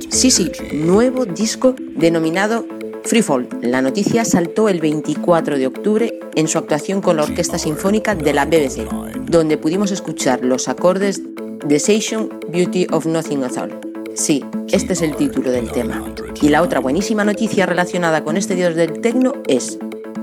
nuevo 0.71 1.25
disco 1.25 1.75
denominado 1.95 2.65
Freefall. 3.03 3.49
La 3.61 3.81
noticia 3.81 4.23
saltó 4.23 4.69
el 4.69 4.79
24 4.79 5.57
de 5.57 5.67
octubre 5.67 6.19
en 6.35 6.47
su 6.47 6.59
actuación 6.59 7.01
con 7.01 7.17
la 7.17 7.23
Orquesta 7.23 7.57
Sinfónica 7.57 8.13
de 8.13 8.33
la 8.33 8.45
BBC, 8.45 8.87
donde 9.25 9.57
pudimos 9.57 9.91
escuchar 9.91 10.43
los 10.43 10.67
acordes 10.69 11.21
The 11.67 11.75
Station 11.77 12.29
Beauty 12.49 12.87
of 12.91 13.07
Nothing 13.07 13.43
at 13.43 13.57
All. 13.57 13.79
Sí, 14.13 14.43
este 14.67 14.93
es 14.93 15.01
el 15.01 15.15
título 15.15 15.51
del 15.51 15.71
tema. 15.71 16.03
Y 16.41 16.49
la 16.49 16.61
otra 16.61 16.79
buenísima 16.79 17.23
noticia 17.23 17.65
relacionada 17.65 18.23
con 18.23 18.37
este 18.37 18.55
dios 18.55 18.75
del 18.75 19.01
tecno 19.01 19.33
es, 19.47 19.79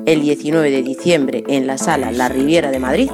el 0.06 0.22
19 0.22 0.70
de 0.70 0.82
diciembre 0.82 1.44
en 1.48 1.66
la 1.66 1.78
sala 1.78 2.12
La 2.12 2.28
Riviera 2.28 2.70
de 2.70 2.78
Madrid, 2.78 3.10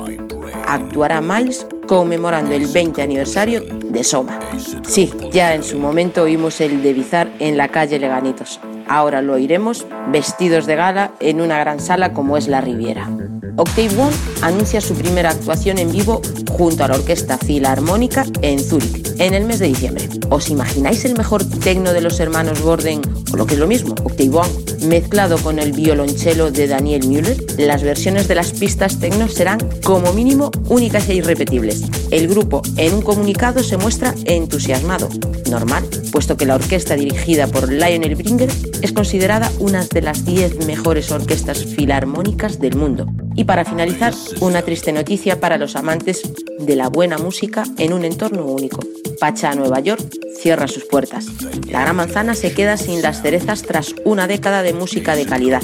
actuará 0.67 1.21
Miles 1.21 1.67
conmemorando 1.87 2.55
el 2.55 2.67
20 2.67 3.03
aniversario 3.03 3.63
de 3.63 4.05
Soma. 4.05 4.39
Sí, 4.87 5.13
ya 5.33 5.55
en 5.55 5.63
su 5.63 5.79
momento 5.79 6.23
oímos 6.23 6.61
el 6.61 6.83
de 6.83 6.93
Bizar 6.93 7.31
en 7.39 7.57
la 7.57 7.69
calle 7.69 7.99
Leganitos. 7.99 8.61
Ahora 8.89 9.23
lo 9.23 9.35
oiremos 9.35 9.87
vestidos 10.11 10.67
de 10.67 10.77
gala 10.77 11.13
en 11.21 11.41
una 11.41 11.59
gran 11.59 11.81
sala 11.81 12.13
como 12.13 12.37
es 12.37 12.49
la 12.49 12.61
Riviera. 12.61 13.09
Octave 13.57 13.91
One 14.01 14.17
anuncia 14.41 14.81
su 14.81 14.95
primera 14.95 15.31
actuación 15.31 15.79
en 15.79 15.93
vivo 15.93 16.23
junto 16.51 16.85
a 16.85 16.89
la 16.89 16.95
Orquesta 16.95 17.37
Filarmónica 17.37 18.25
en 18.41 18.59
Zúrich 18.59 19.15
en 19.19 19.35
el 19.35 19.45
mes 19.45 19.59
de 19.59 19.67
diciembre. 19.67 20.09
¿Os 20.31 20.49
imagináis 20.49 21.05
el 21.05 21.17
mejor 21.17 21.45
tecno 21.45 21.93
de 21.93 22.01
los 22.01 22.19
hermanos 22.19 22.63
Borden, 22.63 23.03
o 23.33 23.37
lo 23.37 23.47
que 23.47 23.55
es 23.55 23.61
lo 23.61 23.67
mismo, 23.67 23.95
Octave 24.05 24.31
One, 24.31 24.51
mezclado 24.83 25.39
con 25.39 25.59
el 25.59 25.73
violonchelo 25.73 26.51
de 26.51 26.67
Daniel 26.67 27.07
Müller? 27.07 27.37
Las 27.59 27.83
versiones 27.83 28.29
de 28.29 28.35
las 28.35 28.53
pistas 28.53 28.99
tecno 28.99 29.29
serán 29.29 29.59
como 29.83 30.13
mínimo 30.13 30.51
únicas 30.69 31.09
e 31.09 31.15
irrepetibles. 31.15 31.83
El 32.11 32.29
grupo 32.29 32.63
en 32.77 32.95
un 32.95 33.03
comunicado 33.03 33.63
se 33.63 33.77
muestra 33.77 34.15
entusiasmado, 34.25 35.09
normal, 35.51 35.85
puesto 36.11 36.37
que 36.37 36.47
la 36.47 36.55
orquesta 36.55 36.95
dirigida 36.95 37.47
por 37.47 37.73
Lionel 37.73 38.17
Bringer 38.17 38.51
es 38.81 38.93
considerada 38.93 39.51
una 39.59 39.85
de 39.85 40.03
las 40.03 40.25
10 40.25 40.67
mejores 40.67 41.11
orquestas 41.11 41.65
filarmónicas 41.65 42.59
del 42.59 42.77
mundo. 42.77 43.07
Y 43.35 43.45
para 43.45 43.65
finalizar, 43.65 44.15
una 44.41 44.63
triste 44.63 44.93
noticia 44.93 45.41
para 45.41 45.59
los 45.59 45.77
amantes 45.77 46.23
de 46.59 46.77
la 46.77 46.89
buena 46.89 47.19
música 47.19 47.65
en 47.79 47.93
un 47.93 48.05
entorno 48.05 48.45
único. 48.47 48.81
Pacha, 49.23 49.55
Nueva 49.55 49.79
York, 49.79 50.03
cierra 50.37 50.67
sus 50.67 50.85
puertas. 50.85 51.27
La 51.71 51.83
Gran 51.83 51.95
Manzana 51.95 52.35
se 52.35 52.53
queda 52.55 52.77
sin 52.77 53.03
las 53.03 53.23
cerezas 53.23 53.63
tras 53.63 53.95
una 54.05 54.27
década 54.27 54.65
de 54.65 54.73
música 54.73 55.15
de 55.15 55.27
calidad. 55.27 55.63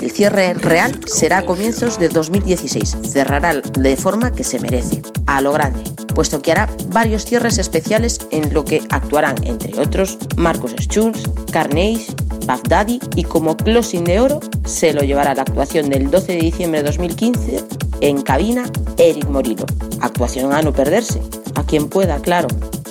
El 0.00 0.10
cierre 0.10 0.54
real 0.54 0.98
será 1.06 1.38
a 1.38 1.46
comienzos 1.46 2.00
de 2.00 2.08
2016. 2.08 2.96
Cerrará 3.08 3.54
de 3.54 3.96
forma 3.96 4.32
que 4.32 4.42
se 4.42 4.58
merece, 4.58 5.02
a 5.26 5.40
lo 5.40 5.52
grande, 5.52 5.84
puesto 6.16 6.42
que 6.42 6.50
hará 6.50 6.68
varios 6.88 7.24
cierres 7.26 7.58
especiales 7.58 8.26
en 8.32 8.52
lo 8.52 8.64
que 8.64 8.82
actuarán, 8.90 9.36
entre 9.44 9.78
otros, 9.78 10.18
Marcos 10.36 10.74
Schulz, 10.80 11.22
Carnage, 11.52 12.06
Puff 12.44 12.62
Daddy 12.68 12.98
y 13.14 13.22
como 13.22 13.56
closing 13.56 14.02
de 14.02 14.18
oro 14.18 14.40
se 14.64 14.92
lo 14.92 15.02
llevará 15.02 15.32
la 15.36 15.42
actuación 15.42 15.90
del 15.90 16.10
12 16.10 16.32
de 16.32 16.40
diciembre 16.40 16.82
de 16.82 16.88
2015 16.88 17.64
en 18.00 18.22
cabina 18.22 18.64
Eric 18.96 19.28
Morillo. 19.28 19.66
Actuación 20.00 20.52
a 20.52 20.60
no 20.62 20.72
perderse, 20.72 21.22
a 21.54 21.62
quien 21.62 21.88
pueda, 21.88 22.18
claro. 22.18 22.48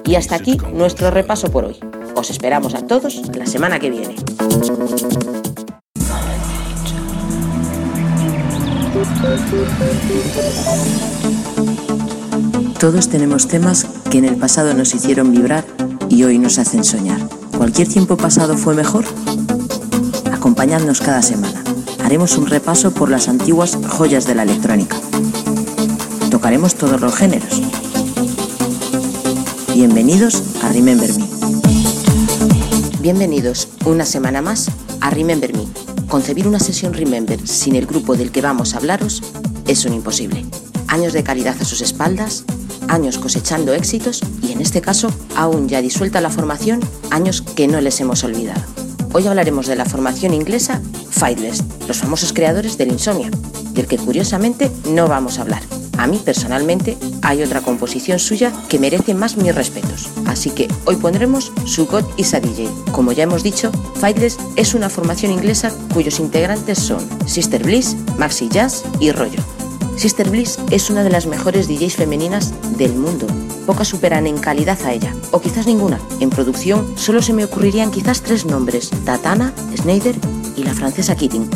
Y 0.10 0.16
hasta 0.16 0.34
aquí 0.34 0.58
nuestro 0.74 1.12
repaso 1.12 1.52
por 1.52 1.66
hoy. 1.66 1.78
Os 2.16 2.32
esperamos 2.32 2.74
a 2.74 2.88
todos 2.88 3.22
la 3.38 3.46
semana 3.46 3.78
que 3.78 3.92
viene. 3.92 4.16
Todos 12.80 13.10
tenemos 13.10 13.48
temas 13.48 13.86
que 14.10 14.18
en 14.18 14.26
el 14.26 14.36
pasado 14.38 14.74
nos 14.74 14.96
hicieron 14.96 15.32
vibrar 15.32 15.64
y 16.10 16.24
hoy 16.24 16.40
nos 16.40 16.58
hacen 16.58 16.84
soñar. 16.84 17.20
¿Cualquier 17.56 17.88
tiempo 17.88 18.18
pasado 18.18 18.58
fue 18.58 18.74
mejor? 18.74 19.06
Acompañadnos 20.34 21.02
cada 21.02 21.22
semana. 21.22 21.64
Haremos 22.04 22.36
un 22.36 22.48
repaso 22.48 22.96
por 22.96 23.12
las 23.12 23.28
antiguas 23.28 23.78
joyas 23.88 24.26
de 24.26 24.34
la 24.34 24.42
electrónica. 24.42 24.98
Tocaremos 26.32 26.74
todos 26.74 27.00
los 27.00 27.16
géneros. 27.16 27.62
Bienvenidos 29.80 30.44
a 30.62 30.74
Remember 30.74 31.10
Me. 31.18 31.26
Bienvenidos 33.00 33.70
una 33.86 34.06
semana 34.06 34.42
más 34.42 34.70
a 35.00 35.10
Remember 35.10 35.56
Me. 35.56 35.66
Concebir 36.10 36.50
una 36.50 36.60
sesión 36.60 36.94
Remember 36.94 37.48
sin 37.48 37.78
el 37.78 37.86
grupo 37.86 38.18
del 38.18 38.30
que 38.30 38.42
vamos 38.42 38.74
a 38.74 38.80
hablaros 38.80 39.24
es 39.70 39.86
un 39.86 39.94
imposible. 39.94 40.46
Años 40.90 41.14
de 41.14 41.24
calidad 41.24 41.56
a 41.62 41.64
sus 41.64 41.80
espaldas, 41.80 42.44
años 42.90 43.20
cosechando 43.20 43.74
éxitos 43.74 44.20
y 44.42 44.52
en 44.52 44.60
este 44.60 44.82
caso, 44.82 45.14
aún 45.38 45.70
ya 45.70 45.82
disuelta 45.82 46.20
la 46.20 46.30
formación, 46.30 46.82
años 47.10 47.42
que 47.42 47.70
no 47.70 47.80
les 47.80 48.02
hemos 48.02 48.26
olvidado. 48.26 48.62
Hoy 49.14 49.28
hablaremos 49.28 49.68
de 49.68 49.78
la 49.78 49.86
formación 49.86 50.34
inglesa 50.34 50.82
Fightless, 51.10 51.64
los 51.88 52.00
famosos 52.00 52.34
creadores 52.34 52.78
del 52.78 52.92
Insomnia, 52.92 53.32
del 53.72 53.88
que 53.88 53.98
curiosamente 53.98 54.70
no 54.90 55.08
vamos 55.08 55.40
a 55.40 55.44
hablar. 55.44 55.79
A 56.00 56.08
mí 56.08 56.18
personalmente 56.24 56.98
hay 57.22 57.44
otra 57.44 57.60
composición 57.60 58.20
suya 58.20 58.54
que 58.70 58.80
merece 58.80 59.14
más 59.14 59.36
mis 59.36 59.54
respetos, 59.54 60.08
así 60.26 60.50
que 60.50 60.70
hoy 60.86 60.96
pondremos 60.96 61.52
su 61.66 61.88
God 61.88 62.06
is 62.16 62.34
a 62.34 62.40
DJ. 62.40 62.70
Como 62.94 63.12
ya 63.12 63.24
hemos 63.24 63.44
dicho, 63.44 63.70
Fightless 63.96 64.38
es 64.56 64.74
una 64.74 64.90
formación 64.90 65.34
inglesa 65.34 65.74
cuyos 65.94 66.22
integrantes 66.22 66.80
son 66.80 67.06
Sister 67.26 67.64
Bliss, 67.64 67.98
Maxi 68.18 68.48
Jazz 68.48 68.86
y 69.02 69.12
Rollo. 69.12 69.42
Sister 69.98 70.30
Bliss 70.30 70.58
es 70.72 70.90
una 70.90 71.04
de 71.04 71.10
las 71.10 71.26
mejores 71.26 71.68
DJs 71.68 71.98
femeninas 71.98 72.54
del 72.78 72.96
mundo, 72.96 73.28
pocas 73.66 73.90
superan 73.90 74.26
en 74.26 74.38
calidad 74.38 74.80
a 74.86 74.94
ella, 74.94 75.14
o 75.32 75.42
quizás 75.42 75.68
ninguna. 75.68 76.00
En 76.22 76.30
producción 76.30 76.98
solo 76.98 77.22
se 77.22 77.34
me 77.34 77.44
ocurrirían 77.44 77.92
quizás 77.92 78.22
tres 78.22 78.46
nombres, 78.46 78.90
Tatana, 79.04 79.54
Schneider 79.76 80.16
y 80.56 80.64
la 80.64 80.74
francesa 80.74 81.18
Keating. 81.18 81.50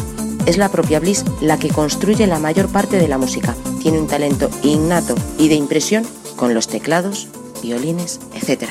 Es 0.45 0.57
la 0.57 0.67
propia 0.67 0.99
Bliss 0.99 1.23
la 1.39 1.57
que 1.57 1.69
construye 1.69 2.27
la 2.27 2.39
mayor 2.39 2.67
parte 2.67 2.97
de 2.97 3.07
la 3.07 3.17
música. 3.17 3.55
Tiene 3.83 3.99
un 3.99 4.07
talento 4.07 4.49
innato 4.63 5.13
y 5.37 5.49
de 5.49 5.55
impresión 5.55 6.05
con 6.37 6.53
los 6.53 6.69
teclados, 6.69 7.27
violines, 7.61 8.21
etc. 8.33 8.69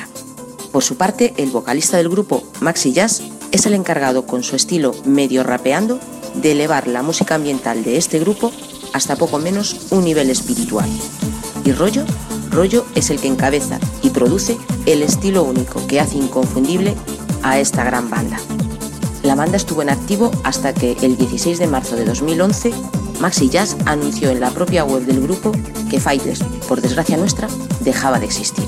Por 0.71 0.83
su 0.83 0.97
parte, 0.97 1.35
el 1.37 1.51
vocalista 1.51 1.97
del 1.97 2.09
grupo, 2.09 2.43
Maxi 2.61 2.93
Jazz, 2.93 3.21
es 3.51 3.67
el 3.67 3.75
encargado 3.75 4.25
con 4.25 4.41
su 4.41 4.55
estilo 4.55 4.95
medio 5.05 5.43
rapeando 5.43 5.99
de 6.33 6.53
elevar 6.53 6.87
la 6.87 7.03
música 7.03 7.35
ambiental 7.35 7.83
de 7.83 7.97
este 7.97 8.19
grupo 8.19 8.51
hasta 8.91 9.15
poco 9.15 9.37
menos 9.37 9.85
un 9.91 10.03
nivel 10.03 10.31
espiritual. 10.31 10.89
¿Y 11.63 11.73
Rollo? 11.73 12.05
Rollo 12.49 12.83
es 12.95 13.11
el 13.11 13.19
que 13.19 13.27
encabeza 13.27 13.79
y 14.01 14.09
produce 14.09 14.57
el 14.87 15.03
estilo 15.03 15.43
único 15.43 15.85
que 15.85 15.99
hace 15.99 16.17
inconfundible 16.17 16.95
a 17.43 17.59
esta 17.59 17.83
gran 17.83 18.09
banda. 18.09 18.39
La 19.21 19.35
banda 19.35 19.57
estuvo 19.57 19.83
en 19.83 19.91
activo 19.91 20.31
hasta 20.43 20.73
que 20.73 20.97
el 21.03 21.17
16 21.17 21.59
de 21.59 21.67
marzo 21.67 21.95
de 21.95 22.05
2011 22.05 22.73
Maxi 23.19 23.49
Jazz 23.49 23.75
anunció 23.85 24.29
en 24.29 24.39
la 24.39 24.51
propia 24.51 24.83
web 24.83 25.03
del 25.05 25.21
grupo 25.21 25.51
que 25.89 25.99
Fightless, 25.99 26.43
por 26.67 26.81
desgracia 26.81 27.17
nuestra, 27.17 27.47
dejaba 27.81 28.19
de 28.19 28.25
existir. 28.25 28.65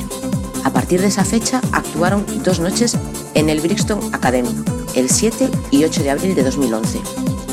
A 0.63 0.71
partir 0.71 1.01
de 1.01 1.07
esa 1.07 1.25
fecha 1.25 1.61
actuaron 1.71 2.25
dos 2.43 2.59
noches 2.59 2.97
en 3.33 3.49
el 3.49 3.61
Brixton 3.61 3.99
Academy, 4.13 4.49
el 4.95 5.09
7 5.09 5.49
y 5.71 5.83
8 5.83 6.03
de 6.03 6.09
abril 6.09 6.35
de 6.35 6.43
2011. 6.43 7.01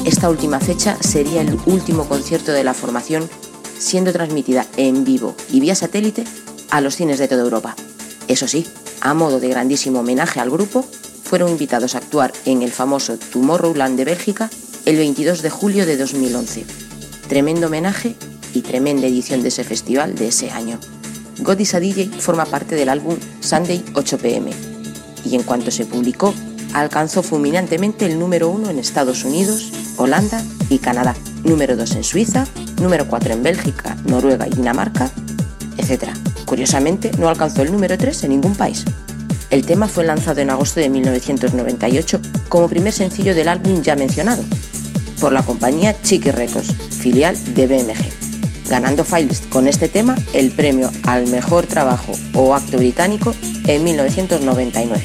Esta 0.05 0.31
última 0.31 0.61
fecha 0.61 0.97
sería 1.01 1.43
el 1.43 1.59
último 1.67 2.07
concierto 2.07 2.53
de 2.53 2.65
la 2.65 2.75
formación, 2.75 3.29
siendo 3.79 4.13
transmitida 4.13 4.67
en 4.77 5.05
vivo 5.05 5.35
y 5.51 5.61
vía 5.61 5.75
satélite 5.75 6.25
a 6.71 6.81
los 6.81 6.97
cines 6.97 7.19
de 7.19 7.29
toda 7.29 7.43
Europa. 7.43 7.77
Eso 8.29 8.49
sí, 8.49 8.67
a 9.01 9.15
modo 9.15 9.41
de 9.41 9.49
grandísimo 9.49 10.01
homenaje 10.01 10.41
al 10.41 10.51
grupo, 10.51 10.85
fueron 11.25 11.51
invitados 11.51 11.95
a 11.95 11.99
actuar 11.99 12.33
en 12.45 12.63
el 12.63 12.71
famoso 12.71 13.17
Tomorrowland 13.17 13.97
de 13.97 14.05
Bélgica 14.05 14.51
el 14.85 14.97
22 14.97 15.43
de 15.43 15.51
julio 15.51 15.87
de 15.87 15.97
2011. 15.97 16.65
Tremendo 17.29 17.69
homenaje 17.69 18.17
y 18.53 18.63
tremenda 18.63 19.07
edición 19.07 19.43
de 19.43 19.49
ese 19.49 19.65
festival 19.65 20.15
de 20.15 20.29
ese 20.29 20.51
año. 20.51 20.79
God 21.39 21.61
is 21.61 21.75
a 21.75 21.81
DJ 21.81 22.09
forma 22.19 22.45
parte 22.45 22.75
del 22.75 22.89
álbum 22.89 23.17
Sunday 23.41 23.85
8 23.95 24.19
pm 24.19 24.51
y 25.25 25.37
en 25.37 25.43
cuanto 25.45 25.71
se 25.71 25.87
publicó 25.87 26.35
alcanzó 26.75 27.23
fulminantemente 27.23 28.07
el 28.07 28.19
número 28.19 28.49
1 28.49 28.71
en 28.71 28.79
Estados 28.79 29.25
Unidos, 29.25 29.73
Holanda 29.97 30.43
y 30.69 30.79
Canadá, 30.79 31.15
número 31.45 31.77
2 31.77 31.97
en 31.97 32.05
Suiza, 32.05 32.47
número 32.81 33.07
4 33.07 33.35
en 33.35 33.43
Bélgica, 33.43 33.97
Noruega 34.05 34.47
y 34.49 34.51
Dinamarca, 34.51 35.11
etc. 35.77 36.09
Curiosamente, 36.45 37.11
no 37.19 37.29
alcanzó 37.29 37.63
el 37.63 37.73
número 37.73 37.97
3 37.97 38.25
en 38.25 38.31
ningún 38.31 38.55
país. 38.55 38.85
El 39.51 39.67
tema 39.67 39.87
fue 39.87 40.05
lanzado 40.05 40.41
en 40.41 40.49
agosto 40.49 40.81
de 40.81 40.89
1998 40.89 42.21
como 42.49 42.69
primer 42.69 42.95
sencillo 42.95 43.35
del 43.35 43.49
álbum 43.49 43.83
ya 43.83 43.97
mencionado, 43.97 44.43
por 45.23 45.33
la 45.33 45.45
compañía 45.45 45.95
Chiqui 46.03 46.33
Records, 46.33 46.75
filial 46.99 47.39
de 47.55 47.69
BMG, 47.69 48.69
ganando 48.69 49.05
Files 49.05 49.41
con 49.51 49.69
este 49.69 49.89
tema 49.89 50.17
el 50.33 50.51
premio 50.51 50.91
al 51.05 51.29
mejor 51.29 51.65
trabajo 51.69 52.13
o 52.35 52.57
acto 52.57 52.77
británico 52.77 53.33
en 53.69 53.85
1999. 53.85 55.01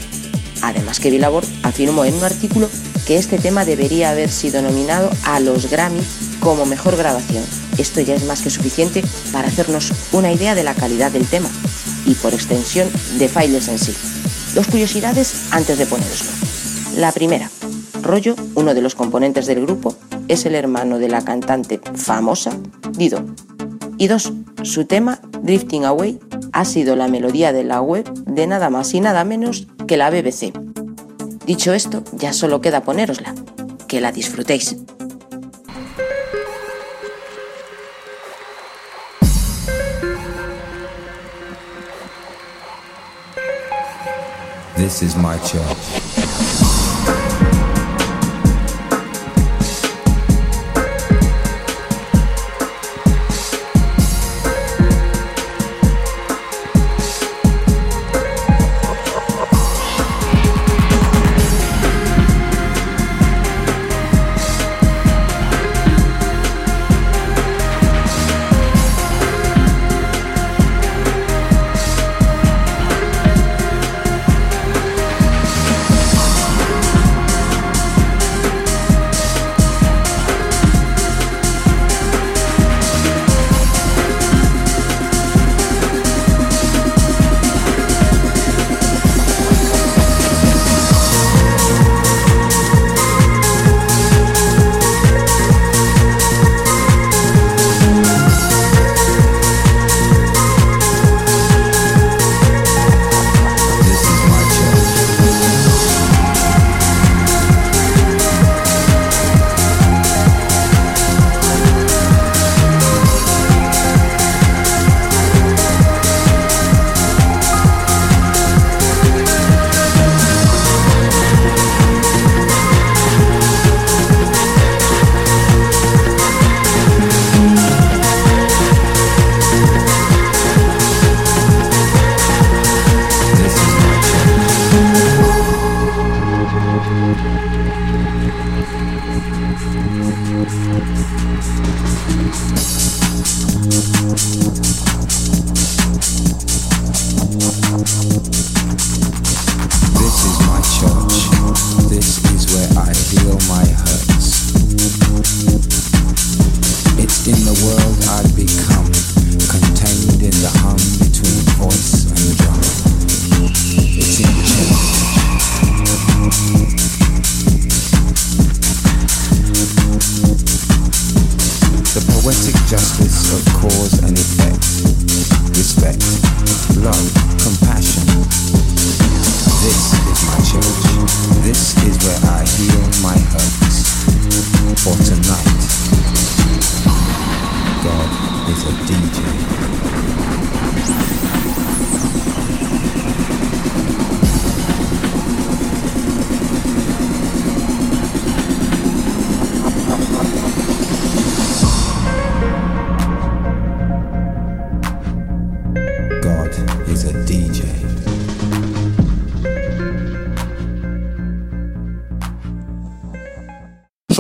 Además 0.64 1.00
que 1.00 1.12
Billboard 1.12 1.46
afirmó 1.62 2.04
en 2.04 2.16
un 2.16 2.24
artículo 2.24 2.68
que 3.06 3.18
este 3.18 3.38
tema 3.38 3.64
debería 3.64 4.10
haber 4.10 4.32
sido 4.32 4.64
nominado 4.64 5.12
a 5.24 5.40
los 5.40 5.70
Grammy 5.70 6.02
como 6.40 6.66
mejor 6.66 6.98
grabación. 6.98 7.44
Esto 7.78 8.02
ya 8.02 8.16
es 8.16 8.26
más 8.26 8.42
que 8.42 8.50
suficiente 8.50 9.04
para 9.32 9.50
hacernos 9.50 9.94
una 10.14 10.32
idea 10.32 10.56
de 10.56 10.64
la 10.64 10.74
calidad 10.74 11.12
del 11.12 11.28
tema 11.28 11.50
y 12.08 12.16
por 12.16 12.34
extensión 12.34 12.90
de 13.20 13.30
Files 13.30 13.68
en 13.68 13.78
sí. 13.78 13.94
Dos 14.56 14.66
curiosidades 14.66 15.44
antes 15.52 15.78
de 15.78 15.86
poneroslo. 15.86 16.32
La 16.96 17.12
primera, 17.12 17.52
Rollo, 18.02 18.36
uno 18.56 18.74
de 18.74 18.82
los 18.82 18.96
componentes 18.96 19.46
del 19.48 19.62
grupo, 19.62 19.96
es 20.28 20.46
el 20.46 20.56
hermano 20.56 21.00
de 21.00 21.10
la 21.10 21.24
cantante 21.24 21.80
famosa 21.96 22.52
Dido. 22.92 23.24
Y 23.98 24.08
dos, 24.08 24.34
su 24.64 24.86
tema, 24.86 25.20
Drifting 25.42 25.86
Away, 25.86 26.20
ha 26.54 26.66
sido 26.66 26.96
la 26.96 27.08
melodía 27.08 27.54
de 27.54 27.64
la 27.64 27.82
web 27.82 28.12
de 28.26 28.48
nada 28.48 28.70
más 28.70 28.94
y 28.94 29.00
nada 29.00 29.24
menos 29.24 29.68
que 29.88 29.98
la 29.98 30.10
BBC. 30.10 30.54
Dicho 31.46 31.74
esto, 31.74 32.04
ya 32.14 32.34
solo 32.34 32.62
queda 32.62 32.82
ponérosla. 32.82 33.34
Que 33.88 34.02
la 34.02 34.12
disfrutéis. 34.12 34.76
This 44.76 45.02
is 45.02 45.16
my 45.16 45.38
church. 45.40 46.07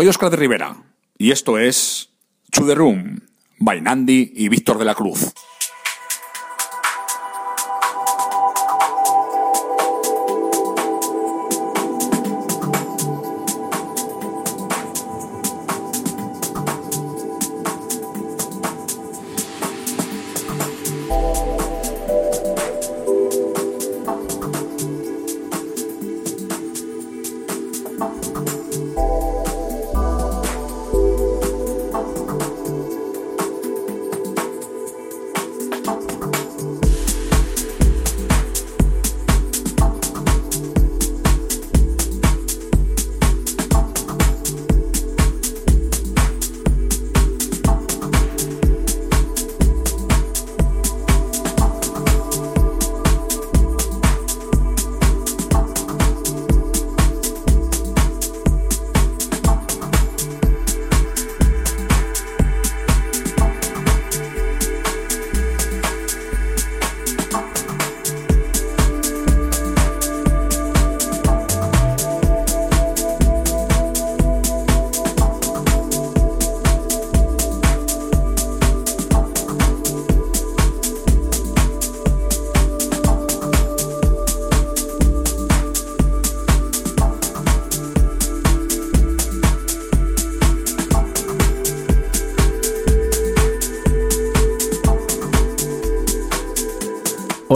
Soy 0.07 0.11
Oscar 0.11 0.29
de 0.29 0.37
Rivera 0.37 0.73
y 1.17 1.31
esto 1.31 1.57
es 1.57 2.11
To 2.51 2.65
The 2.65 2.75
by 3.59 3.81
Nandi 3.81 4.31
y 4.37 4.47
Víctor 4.47 4.77
de 4.77 4.85
la 4.85 4.95
Cruz. 4.95 5.33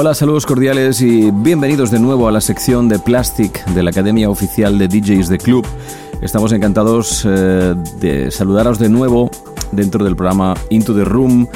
Hola, 0.04 0.16
saludos 0.16 0.48
cordiales 0.48 1.00
y 1.02 1.30
bienvenidos 1.30 1.92
de 1.92 2.00
nuevo 2.00 2.28
a 2.28 2.32
la 2.32 2.42
sección 2.42 2.90
de 2.90 2.98
Plastic 2.98 3.64
de 3.66 3.84
la 3.84 3.92
Academia 3.92 4.32
Oficial 4.32 4.80
de 4.80 4.88
DJs 4.88 5.30
de 5.30 5.38
Club. 5.38 5.64
Estamos 6.24 6.52
encantados 6.54 7.24
eh, 7.24 7.76
de 8.00 8.32
saludaros 8.32 8.80
de 8.80 8.90
nuevo 8.90 9.30
dentro 9.72 10.04
del 10.04 10.16
programa 10.16 10.56
Into 10.72 10.96
the 10.96 11.06
Room 11.06 11.48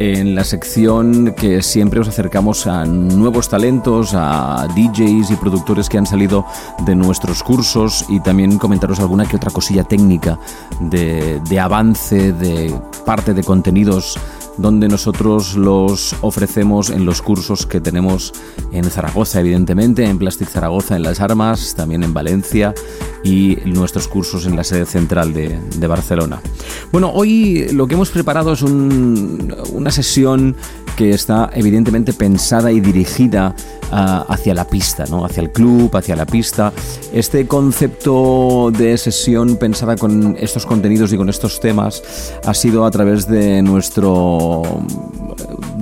en 0.00 0.34
la 0.34 0.44
sección 0.44 1.34
que 1.34 1.62
siempre 1.62 2.00
os 2.00 2.08
acercamos 2.08 2.66
a 2.66 2.84
nuevos 2.84 3.48
talentos, 3.48 4.10
a 4.12 4.68
DJs 4.76 5.30
y 5.30 5.36
productores 5.36 5.88
que 5.88 5.96
han 5.96 6.06
salido 6.06 6.44
de 6.84 6.94
nuestros 6.94 7.42
cursos 7.42 8.04
y 8.10 8.20
también 8.20 8.58
comentaros 8.58 9.00
alguna 9.00 9.24
que 9.24 9.36
otra 9.36 9.50
cosilla 9.50 9.84
técnica 9.84 10.38
de, 10.78 11.40
de 11.48 11.58
avance, 11.58 12.34
de 12.34 12.78
parte 13.06 13.32
de 13.32 13.42
contenidos 13.42 14.18
donde 14.58 14.88
nosotros 14.88 15.56
los 15.56 16.14
ofrecemos 16.20 16.90
en 16.90 17.04
los 17.06 17.22
cursos 17.22 17.66
que 17.66 17.80
tenemos 17.80 18.32
en 18.72 18.84
Zaragoza, 18.84 19.40
evidentemente, 19.40 20.04
en 20.04 20.18
Plastic 20.18 20.48
Zaragoza, 20.48 20.96
en 20.96 21.02
Las 21.02 21.20
Armas, 21.20 21.74
también 21.74 22.02
en 22.02 22.12
Valencia 22.12 22.74
y 23.24 23.58
nuestros 23.64 24.08
cursos 24.08 24.46
en 24.46 24.56
la 24.56 24.64
sede 24.64 24.86
central 24.86 25.32
de, 25.32 25.86
Barcelona. 25.88 26.42
Bueno, 26.92 27.10
hoy 27.14 27.68
lo 27.72 27.86
que 27.86 27.94
hemos 27.94 28.10
preparado 28.10 28.52
es 28.52 28.60
un, 28.60 29.54
una 29.72 29.90
sesión 29.90 30.54
que 30.98 31.10
está 31.10 31.48
evidentemente 31.54 32.12
pensada 32.12 32.72
y 32.72 32.80
dirigida 32.80 33.54
uh, 33.92 34.32
hacia 34.32 34.52
la 34.52 34.64
pista, 34.64 35.04
¿no? 35.08 35.24
hacia 35.24 35.42
el 35.42 35.52
club, 35.52 35.96
hacia 35.96 36.16
la 36.16 36.26
pista. 36.26 36.72
Este 37.12 37.46
concepto 37.46 38.72
de 38.76 38.98
sesión 38.98 39.58
pensada 39.58 39.94
con 39.94 40.36
estos 40.40 40.66
contenidos 40.66 41.12
y 41.12 41.16
con 41.16 41.28
estos 41.28 41.60
temas 41.60 42.02
ha 42.44 42.52
sido 42.52 42.84
a 42.84 42.90
través 42.90 43.28
de 43.28 43.62
nuestro, 43.62 44.62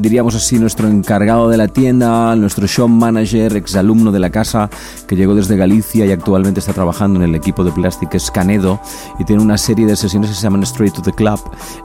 diríamos 0.07 0.37
así, 0.37 0.61
nuestro 0.61 0.87
encargado 0.87 1.49
de 1.49 1.57
la 1.57 1.67
tienda, 1.67 2.37
nuestro 2.37 2.69
show 2.69 2.87
manager, 2.87 3.57
exalumno 3.57 4.13
de 4.13 4.21
la 4.21 4.31
casa, 4.31 4.71
que 5.09 5.17
llegó 5.17 5.35
desde 5.35 5.57
Galicia 5.57 6.07
y 6.07 6.13
actualmente 6.13 6.61
está 6.61 6.73
trabajando 6.73 7.19
en 7.19 7.29
el 7.29 7.35
equipo 7.35 7.65
de 7.65 7.73
Plastic, 7.73 8.15
es 8.15 8.31
Canedo, 8.31 8.81
y 9.19 9.25
tiene 9.25 9.43
una 9.43 9.59
serie 9.59 9.85
de 9.85 9.97
sesiones 9.97 10.31
que 10.31 10.37
se 10.37 10.43
llaman 10.43 10.63
Straight 10.63 10.95
to 10.95 11.03
the 11.03 11.13
Club. 11.13 11.41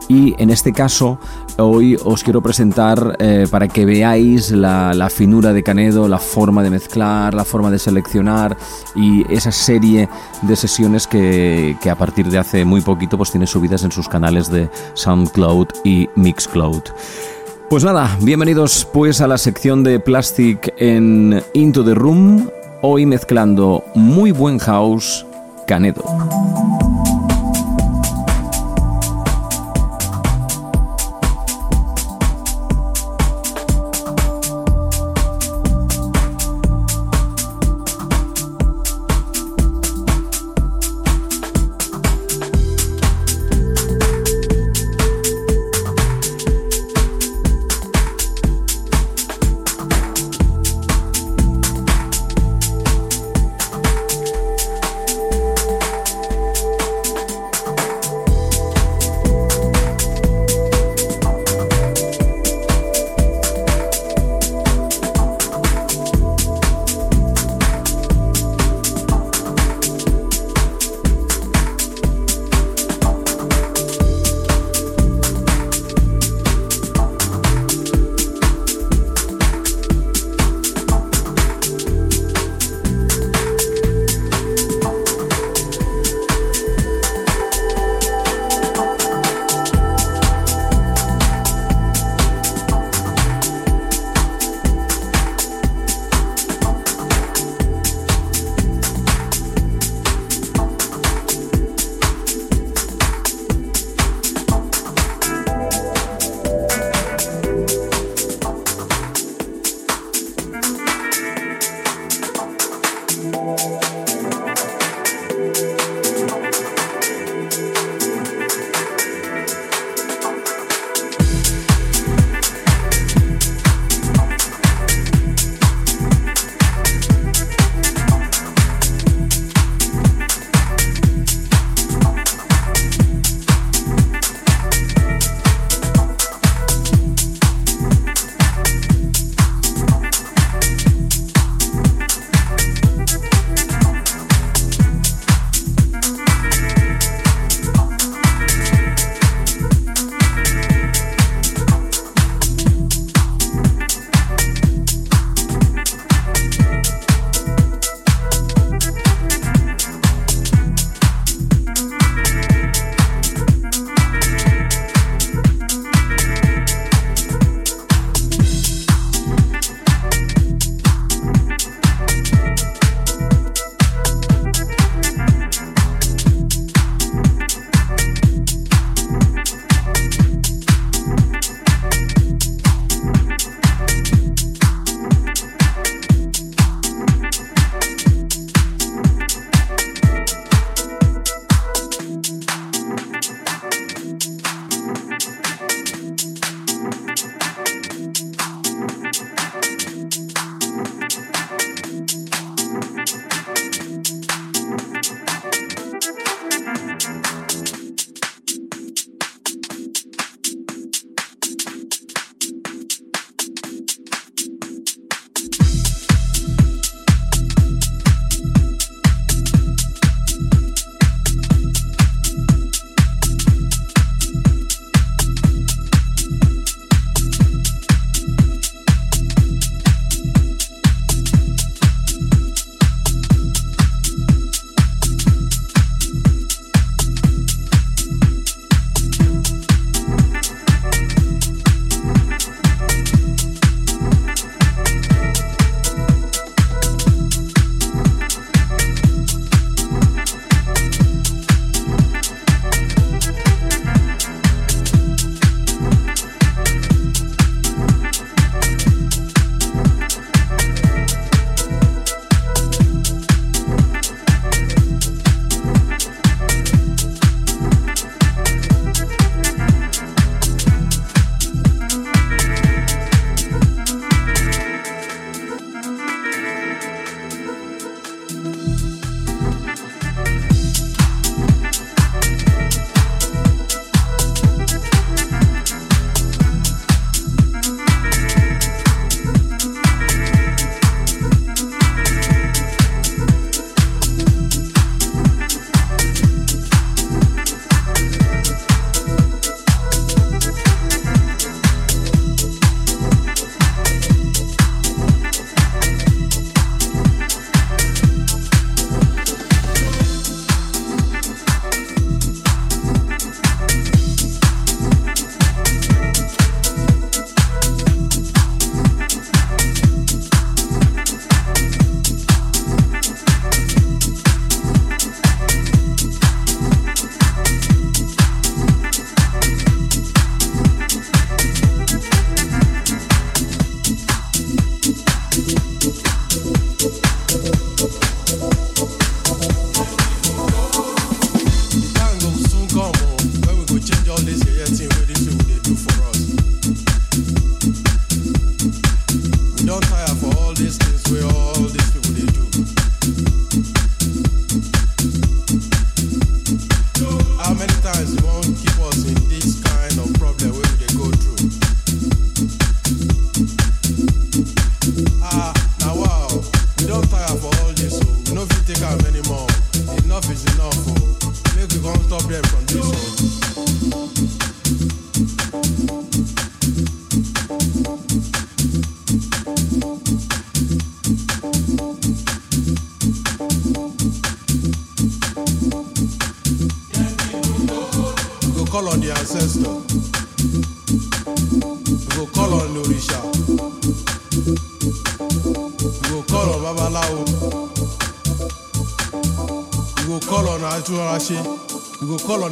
Y 0.08 0.40
en 0.40 0.50
este 0.50 0.72
caso, 0.72 1.18
hoy 1.58 1.98
os 2.04 2.22
quiero 2.22 2.40
presentar 2.40 3.16
eh, 3.18 3.48
para 3.50 3.66
que 3.66 3.84
veáis 3.84 4.52
la, 4.52 4.94
la, 4.94 5.10
finura 5.10 5.52
de 5.52 5.64
Canedo, 5.64 6.06
la 6.06 6.18
forma 6.18 6.62
de 6.62 6.70
mezclar, 6.70 7.34
la 7.34 7.44
forma 7.44 7.72
de 7.72 7.80
seleccionar 7.80 8.56
y 8.94 9.24
esa 9.34 9.50
serie 9.50 10.08
de 10.42 10.54
sesiones 10.54 11.08
que, 11.08 11.76
que, 11.82 11.90
a 11.90 11.96
partir 11.96 12.28
de 12.30 12.38
hace 12.38 12.64
muy 12.64 12.82
poquito 12.82 13.18
pues 13.18 13.32
tiene 13.32 13.48
subidas 13.48 13.82
en 13.82 13.90
sus 13.90 14.08
canales 14.08 14.48
de 14.48 14.70
SoundCloud 14.94 15.66
y 15.82 16.08
Mixcloud. 16.14 16.84
Pues 17.72 17.84
nada, 17.84 18.18
bienvenidos 18.20 18.86
pues 18.92 19.22
a 19.22 19.26
la 19.26 19.38
sección 19.38 19.82
de 19.82 19.98
Plastic 19.98 20.74
en 20.76 21.42
Into 21.54 21.82
the 21.82 21.94
Room, 21.94 22.50
hoy 22.82 23.06
mezclando 23.06 23.82
muy 23.94 24.30
buen 24.30 24.58
house, 24.58 25.24
Canedo. 25.66 26.04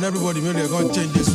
Everybody 0.05 0.41
make 0.41 0.55
they 0.57 0.69
come 0.69 0.91
change 0.93 1.13
this 1.13 1.30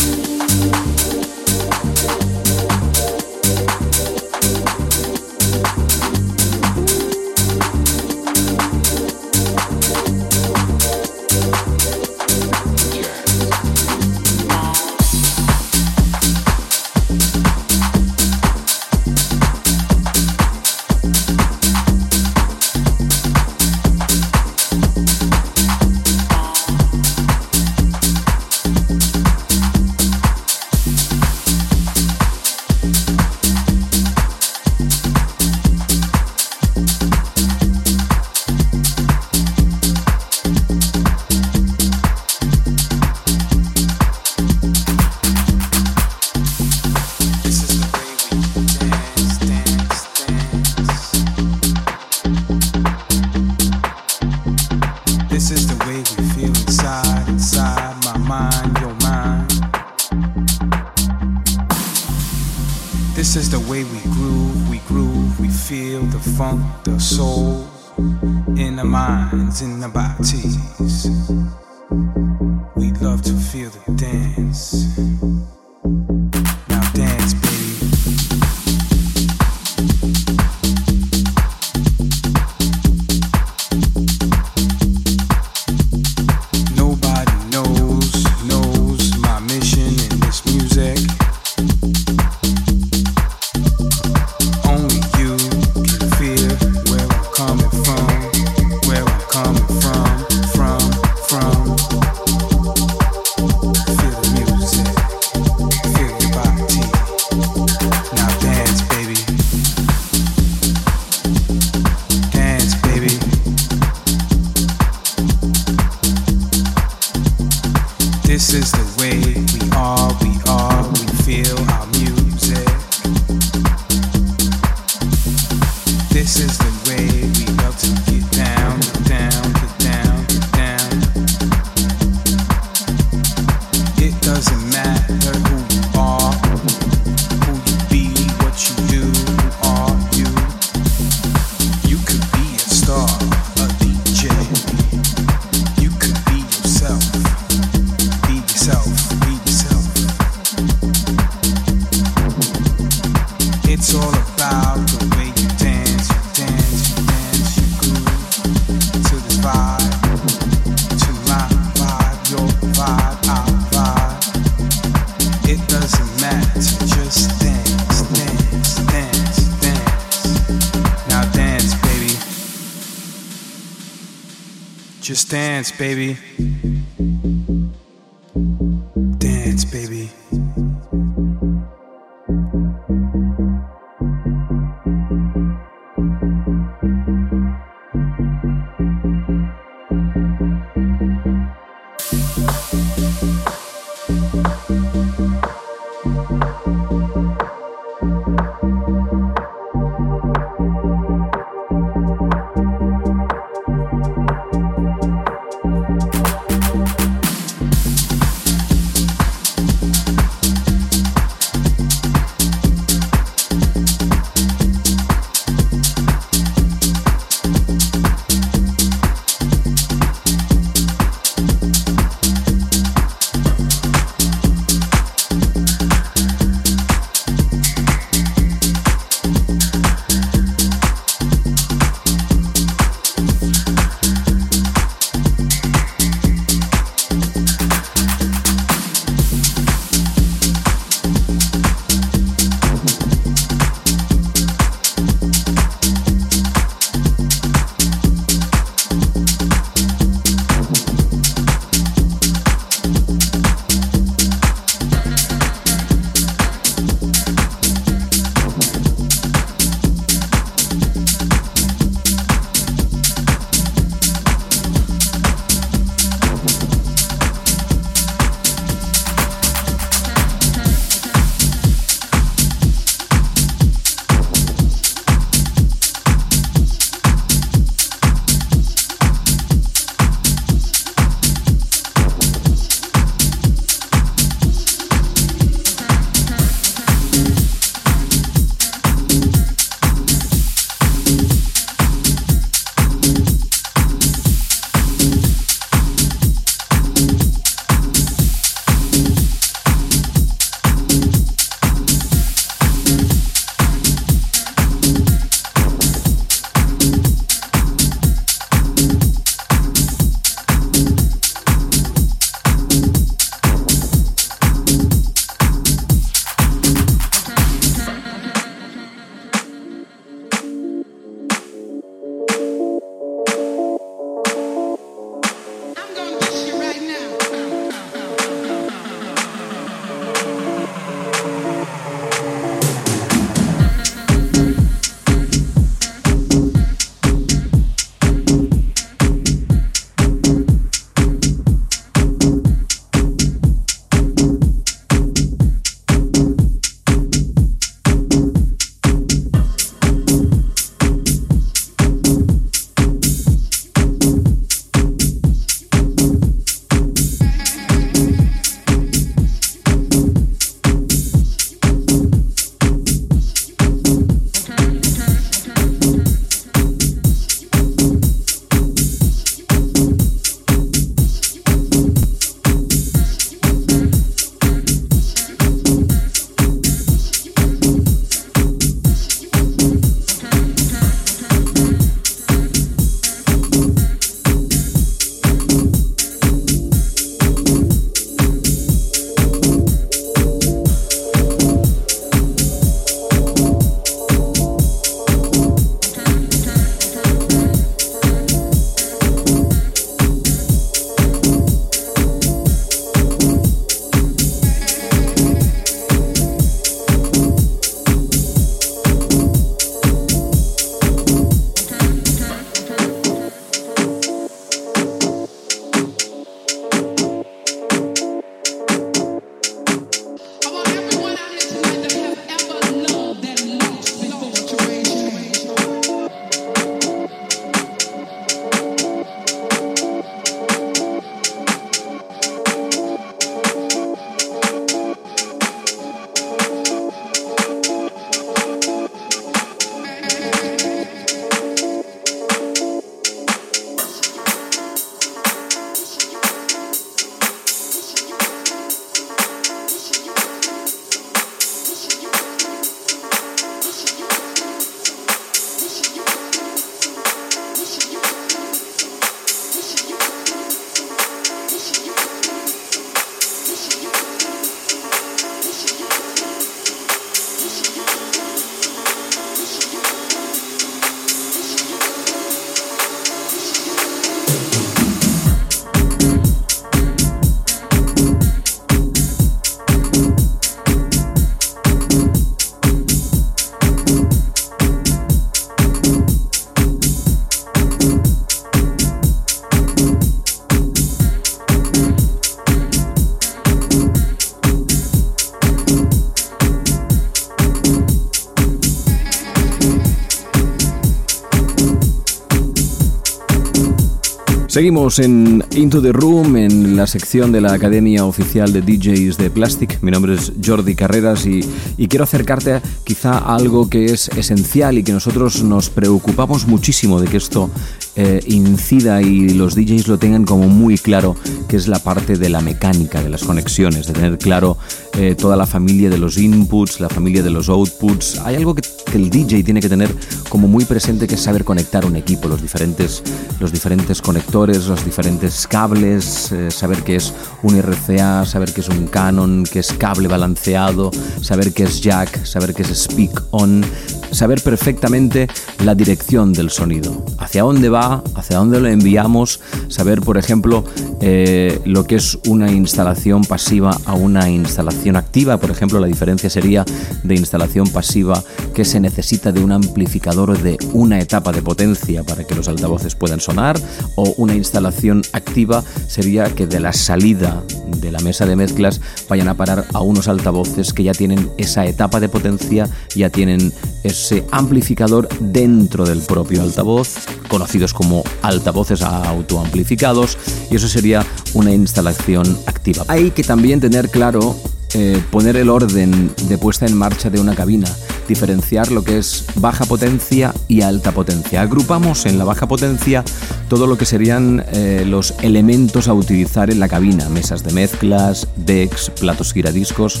Seguimos 504.52 504.98
en 504.98 505.42
Into 505.56 505.80
the 505.80 505.92
Room, 505.94 506.36
en 506.36 506.76
la 506.76 506.86
sección 506.86 507.32
de 507.32 507.40
la 507.40 507.54
Academia 507.54 508.04
Oficial 508.04 508.52
de 508.52 508.60
DJs 508.60 509.16
de 509.16 509.30
Plastic. 509.30 509.80
Mi 509.80 509.90
nombre 509.90 510.12
es 510.12 510.30
Jordi 510.44 510.74
Carreras 510.74 511.24
y, 511.24 511.40
quiero 511.88 512.04
acercarte 512.04 512.60
quizá 512.84 513.16
a 513.16 513.34
algo 513.34 513.70
que 513.70 513.86
es 513.86 514.10
esencial 514.10 514.76
y 514.76 514.82
que 514.82 514.92
nosotros 514.92 515.42
nos 515.42 515.70
preocupamos 515.70 516.46
muchísimo 516.46 517.00
de 517.00 517.08
que 517.08 517.16
esto 517.16 517.50
eh, 517.96 518.20
incida 518.26 519.00
y 519.00 519.30
los 519.30 519.54
DJs 519.54 519.88
lo 519.88 519.98
tengan 519.98 520.26
como 520.26 520.48
muy 520.48 520.76
claro, 520.76 521.16
que 521.48 521.56
es 521.56 521.66
la 521.66 521.78
parte 521.78 522.18
de 522.18 522.28
la 522.28 522.42
mecánica, 522.42 523.02
de 523.02 523.08
las 523.08 523.24
conexiones, 523.24 523.86
de 523.86 523.94
tener 523.94 524.18
claro 524.18 524.58
eh, 524.98 525.14
toda 525.14 525.34
la 525.34 525.46
familia 525.46 525.88
de 525.88 525.96
los 525.96 526.18
inputs, 526.18 526.78
la 526.78 526.90
familia 526.90 527.22
de 527.22 527.30
los 527.30 527.48
outputs. 527.48 528.18
Hay 528.18 528.36
algo 528.36 528.54
que, 528.54 528.60
que 528.60 528.98
el 528.98 529.08
DJ 529.08 529.44
tiene 529.44 529.62
que 529.62 529.70
tener 529.70 529.94
como 530.32 530.48
muy 530.48 530.64
presente, 530.64 531.06
que 531.06 531.16
es 531.16 531.20
saber 531.20 531.44
conectar 531.44 531.84
un 531.84 531.94
equipo, 531.94 532.26
los 532.26 532.40
diferentes, 532.40 533.02
los 533.38 533.52
diferentes 533.52 534.00
conectores 534.00 534.66
los 534.66 534.82
diferentes 534.82 535.46
cables, 535.46 536.32
eh, 536.32 536.50
saber 536.50 536.82
qué 536.84 536.96
es 536.96 537.12
un 537.42 537.60
RCA, 537.60 538.24
saber 538.24 538.54
qué 538.54 538.62
es 538.62 538.68
un 538.70 538.86
Canon, 538.86 539.44
qué 539.44 539.58
es 539.58 539.74
cable 539.74 540.08
balanceado, 540.08 540.90
saber 541.20 541.52
qué 541.52 541.64
es 541.64 541.82
jack, 541.82 542.24
saber 542.24 542.54
qué 542.54 542.62
es 542.62 542.68
speak 542.84 543.22
on, 543.30 543.62
saber 544.10 544.40
perfectamente 544.40 545.28
la 545.64 545.74
dirección 545.74 546.32
del 546.32 546.50
sonido, 546.50 547.04
hacia 547.18 547.42
dónde 547.42 547.68
va, 547.68 548.02
hacia 548.14 548.38
dónde 548.38 548.60
lo 548.60 548.68
enviamos, 548.68 549.40
saber, 549.68 550.00
por 550.00 550.18
ejemplo, 550.18 550.64
eh, 551.00 551.60
lo 551.64 551.84
que 551.84 551.96
es 551.96 552.18
una 552.26 552.50
instalación 552.50 553.24
pasiva 553.24 553.76
a 553.84 553.94
una 553.94 554.28
instalación 554.28 554.96
activa, 554.96 555.38
por 555.38 555.50
ejemplo, 555.50 555.78
la 555.80 555.86
diferencia 555.86 556.30
sería 556.30 556.64
de 557.02 557.14
instalación 557.14 557.68
pasiva 557.68 558.22
que 558.54 558.64
se 558.64 558.80
necesita 558.80 559.32
de 559.32 559.42
un 559.42 559.52
amplificador 559.52 560.36
de 560.42 560.58
una 560.72 561.00
etapa 561.00 561.32
de 561.32 561.42
potencia 561.42 562.02
para 562.02 562.24
que 562.24 562.34
los 562.34 562.48
altavoces 562.48 562.94
puedan 562.94 563.20
sonar 563.20 563.58
o 563.96 564.14
una 564.16 564.34
instalación 564.34 565.02
activa 565.12 565.62
sería 565.86 566.34
que 566.34 566.46
de 566.46 566.60
la 566.60 566.72
salida 566.72 567.42
de 567.78 567.90
la 567.90 568.00
mesa 568.00 568.26
de 568.26 568.36
mezclas 568.36 568.80
vayan 569.08 569.28
a 569.28 569.34
parar 569.34 569.64
a 569.72 569.80
unos 569.80 570.08
altavoces 570.08 570.72
que 570.72 570.84
ya 570.84 570.92
tienen 570.92 571.30
esa 571.36 571.66
etapa 571.66 572.00
de 572.00 572.08
potencia, 572.08 572.68
ya 572.94 573.10
tienen 573.10 573.52
ese 573.82 574.24
amplificador 574.30 575.08
del 575.52 576.00
propio 576.00 576.42
altavoz, 576.42 577.06
conocidos 577.28 577.74
como 577.74 578.02
altavoces 578.22 578.82
autoamplificados, 578.82 580.16
y 580.50 580.56
eso 580.56 580.68
sería 580.68 581.04
una 581.34 581.52
instalación 581.52 582.38
activa. 582.46 582.84
Hay 582.88 583.10
que 583.10 583.22
también 583.22 583.60
tener 583.60 583.90
claro 583.90 584.34
eh, 584.74 585.02
poner 585.10 585.36
el 585.36 585.50
orden 585.50 586.10
de 586.28 586.38
puesta 586.38 586.64
en 586.64 586.74
marcha 586.74 587.10
de 587.10 587.20
una 587.20 587.34
cabina, 587.34 587.68
diferenciar 588.08 588.72
lo 588.72 588.82
que 588.82 588.96
es 588.96 589.26
baja 589.34 589.66
potencia 589.66 590.32
y 590.48 590.62
alta 590.62 590.92
potencia. 590.92 591.42
Agrupamos 591.42 592.06
en 592.06 592.18
la 592.18 592.24
baja 592.24 592.48
potencia 592.48 593.04
todo 593.48 593.66
lo 593.66 593.76
que 593.76 593.84
serían 593.84 594.42
eh, 594.52 594.84
los 594.86 595.12
elementos 595.20 595.88
a 595.88 595.92
utilizar 595.92 596.50
en 596.50 596.58
la 596.58 596.68
cabina, 596.68 597.10
mesas 597.10 597.44
de 597.44 597.52
mezclas, 597.52 598.28
decks, 598.36 598.90
platos 598.98 599.34
giradiscos 599.34 600.00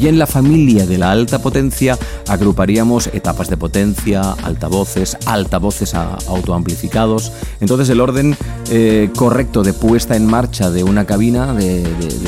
y 0.00 0.06
en 0.06 0.18
la 0.18 0.26
familia 0.26 0.86
de 0.86 0.98
la 0.98 1.10
alta 1.10 1.40
potencia 1.40 1.98
agruparíamos 2.28 3.08
etapas 3.08 3.48
de 3.48 3.56
potencia, 3.56 4.32
altavoces, 4.42 5.16
altavoces 5.26 5.94
autoamplificados. 5.94 7.32
Entonces 7.60 7.88
el 7.88 8.00
orden 8.00 8.36
eh, 8.70 9.10
correcto 9.16 9.62
de 9.62 9.72
puesta 9.72 10.14
en 10.14 10.26
marcha 10.26 10.70
de 10.70 10.84
una 10.84 11.04
cabina, 11.04 11.52
de, 11.54 11.82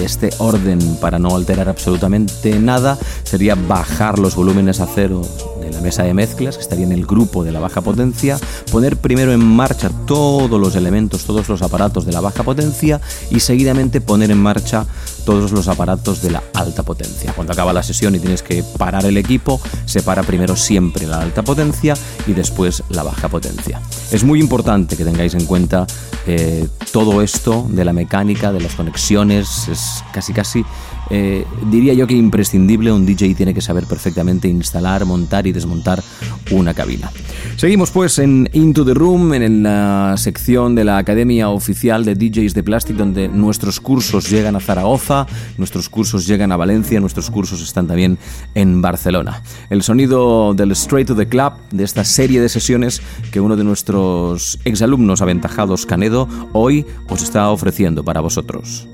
este 0.04 0.30
orden 0.38 0.78
para 1.00 1.18
no 1.18 1.36
alterar 1.36 1.68
absolutamente 1.68 2.58
nada, 2.58 2.98
sería 3.22 3.54
bajar 3.54 4.18
los 4.18 4.34
volúmenes 4.34 4.80
a 4.80 4.86
cero 4.92 5.22
de 5.70 5.76
la 5.76 5.82
mesa 5.82 6.02
de 6.02 6.14
mezclas, 6.14 6.56
que 6.56 6.62
estaría 6.62 6.84
en 6.84 6.92
el 6.92 7.06
grupo 7.06 7.44
de 7.44 7.52
la 7.52 7.60
baja 7.60 7.80
potencia, 7.80 8.38
poner 8.70 8.96
primero 8.96 9.32
en 9.32 9.44
marcha 9.44 9.90
todos 10.06 10.60
los 10.60 10.74
elementos, 10.76 11.24
todos 11.24 11.48
los 11.48 11.62
aparatos 11.62 12.04
de 12.04 12.12
la 12.12 12.20
baja 12.20 12.42
potencia 12.42 13.00
y 13.30 13.40
seguidamente 13.40 14.00
poner 14.00 14.30
en 14.30 14.38
marcha 14.38 14.86
todos 15.24 15.52
los 15.52 15.68
aparatos 15.68 16.22
de 16.22 16.30
la 16.30 16.42
alta 16.54 16.82
potencia. 16.82 17.32
Cuando 17.32 17.52
acaba 17.52 17.72
la 17.72 17.82
sesión 17.82 18.14
y 18.14 18.18
tienes 18.18 18.42
que 18.42 18.62
parar 18.78 19.06
el 19.06 19.16
equipo, 19.16 19.60
se 19.84 20.02
para 20.02 20.22
primero 20.22 20.56
siempre 20.56 21.06
la 21.06 21.20
alta 21.20 21.42
potencia 21.42 21.94
y 22.26 22.32
después 22.32 22.82
la 22.88 23.02
baja 23.02 23.28
potencia. 23.28 23.80
Es 24.10 24.24
muy 24.24 24.40
importante 24.40 24.96
que 24.96 25.04
tengáis 25.04 25.34
en 25.34 25.44
cuenta 25.46 25.86
eh, 26.26 26.66
todo 26.92 27.22
esto 27.22 27.66
de 27.70 27.84
la 27.84 27.92
mecánica, 27.92 28.52
de 28.52 28.60
las 28.60 28.74
conexiones, 28.74 29.68
es 29.68 30.04
casi 30.12 30.32
casi 30.32 30.64
eh, 31.10 31.44
diría 31.70 31.92
yo 31.92 32.06
que 32.06 32.14
imprescindible, 32.14 32.92
un 32.92 33.04
DJ 33.04 33.34
tiene 33.34 33.52
que 33.52 33.60
saber 33.60 33.84
perfectamente 33.86 34.48
instalar, 34.48 35.04
montar 35.04 35.46
y 35.46 35.52
desmontar 35.52 36.02
una 36.50 36.72
cabina. 36.74 37.10
Seguimos 37.56 37.90
pues 37.90 38.18
en 38.18 38.48
Into 38.52 38.84
the 38.84 38.94
Room, 38.94 39.34
en 39.34 39.62
la 39.62 40.14
sección 40.16 40.74
de 40.74 40.84
la 40.84 40.98
Academia 40.98 41.50
Oficial 41.50 42.04
de 42.04 42.14
DJs 42.14 42.54
de 42.54 42.62
Plastic, 42.62 42.96
donde 42.96 43.28
nuestros 43.28 43.80
cursos 43.80 44.30
llegan 44.30 44.56
a 44.56 44.60
Zaragoza, 44.60 45.26
nuestros 45.58 45.88
cursos 45.88 46.26
llegan 46.26 46.52
a 46.52 46.56
Valencia, 46.56 47.00
nuestros 47.00 47.30
cursos 47.30 47.60
están 47.60 47.86
también 47.86 48.18
en 48.54 48.80
Barcelona. 48.80 49.42
El 49.68 49.82
sonido 49.82 50.54
del 50.54 50.70
Straight 50.72 51.08
to 51.08 51.16
the 51.16 51.28
Club, 51.28 51.52
de 51.70 51.84
esta 51.84 52.04
serie 52.04 52.40
de 52.40 52.48
sesiones 52.48 53.02
que 53.30 53.40
uno 53.40 53.56
de 53.56 53.64
nuestros 53.64 54.58
exalumnos 54.64 55.22
aventajados, 55.22 55.86
Canedo, 55.86 56.28
hoy 56.52 56.86
os 57.08 57.22
está 57.22 57.50
ofreciendo 57.50 58.04
para 58.04 58.20
vosotros. 58.20 58.88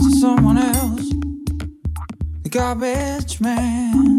Of 0.00 0.12
someone 0.14 0.58
else. 0.58 1.10
The 2.42 2.48
garbage 2.50 3.40
man. 3.40 4.13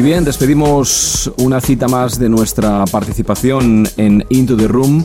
Y 0.00 0.02
bien, 0.02 0.24
despedimos 0.24 1.30
una 1.36 1.60
cita 1.60 1.86
más 1.86 2.18
de 2.18 2.30
nuestra 2.30 2.86
participación 2.86 3.86
en 3.98 4.24
Into 4.30 4.56
the 4.56 4.66
Room 4.66 5.04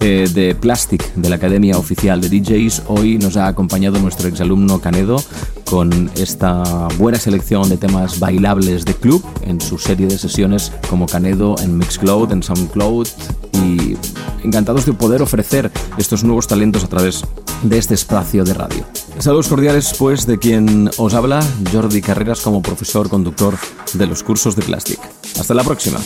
eh, 0.00 0.28
de 0.34 0.54
Plastic 0.54 1.14
de 1.14 1.30
la 1.30 1.36
Academia 1.36 1.78
Oficial 1.78 2.20
de 2.20 2.28
DJs. 2.28 2.82
Hoy 2.88 3.16
nos 3.16 3.38
ha 3.38 3.46
acompañado 3.46 3.98
nuestro 4.00 4.28
exalumno 4.28 4.82
Canedo 4.82 5.16
con 5.64 6.10
esta 6.16 6.88
buena 6.98 7.18
selección 7.18 7.70
de 7.70 7.78
temas 7.78 8.20
bailables 8.20 8.84
de 8.84 8.92
club 8.92 9.24
en 9.46 9.62
su 9.62 9.78
serie 9.78 10.08
de 10.08 10.18
sesiones 10.18 10.72
como 10.90 11.06
Canedo 11.06 11.54
en 11.62 11.78
Mixcloud, 11.78 12.30
en 12.30 12.42
Soundcloud 12.42 13.08
y 13.54 13.96
encantados 14.44 14.84
de 14.84 14.92
poder 14.92 15.22
ofrecer 15.22 15.72
estos 15.96 16.22
nuevos 16.22 16.48
talentos 16.48 16.84
a 16.84 16.88
través 16.88 17.24
de 17.62 17.78
este 17.78 17.94
espacio 17.94 18.44
de 18.44 18.52
radio. 18.52 18.84
Saludos 19.18 19.48
cordiales 19.48 19.94
pues 19.98 20.26
de 20.26 20.38
quien 20.38 20.90
os 20.98 21.14
habla, 21.14 21.42
Jordi 21.72 22.02
Carreras 22.02 22.42
como 22.42 22.60
profesor 22.60 23.08
conductor 23.08 23.54
de 23.94 24.06
los 24.06 24.22
cursos 24.22 24.56
de 24.56 24.62
Plastic. 24.62 24.98
Hasta 25.38 25.54
la 25.54 25.64
próxima. 25.64 25.98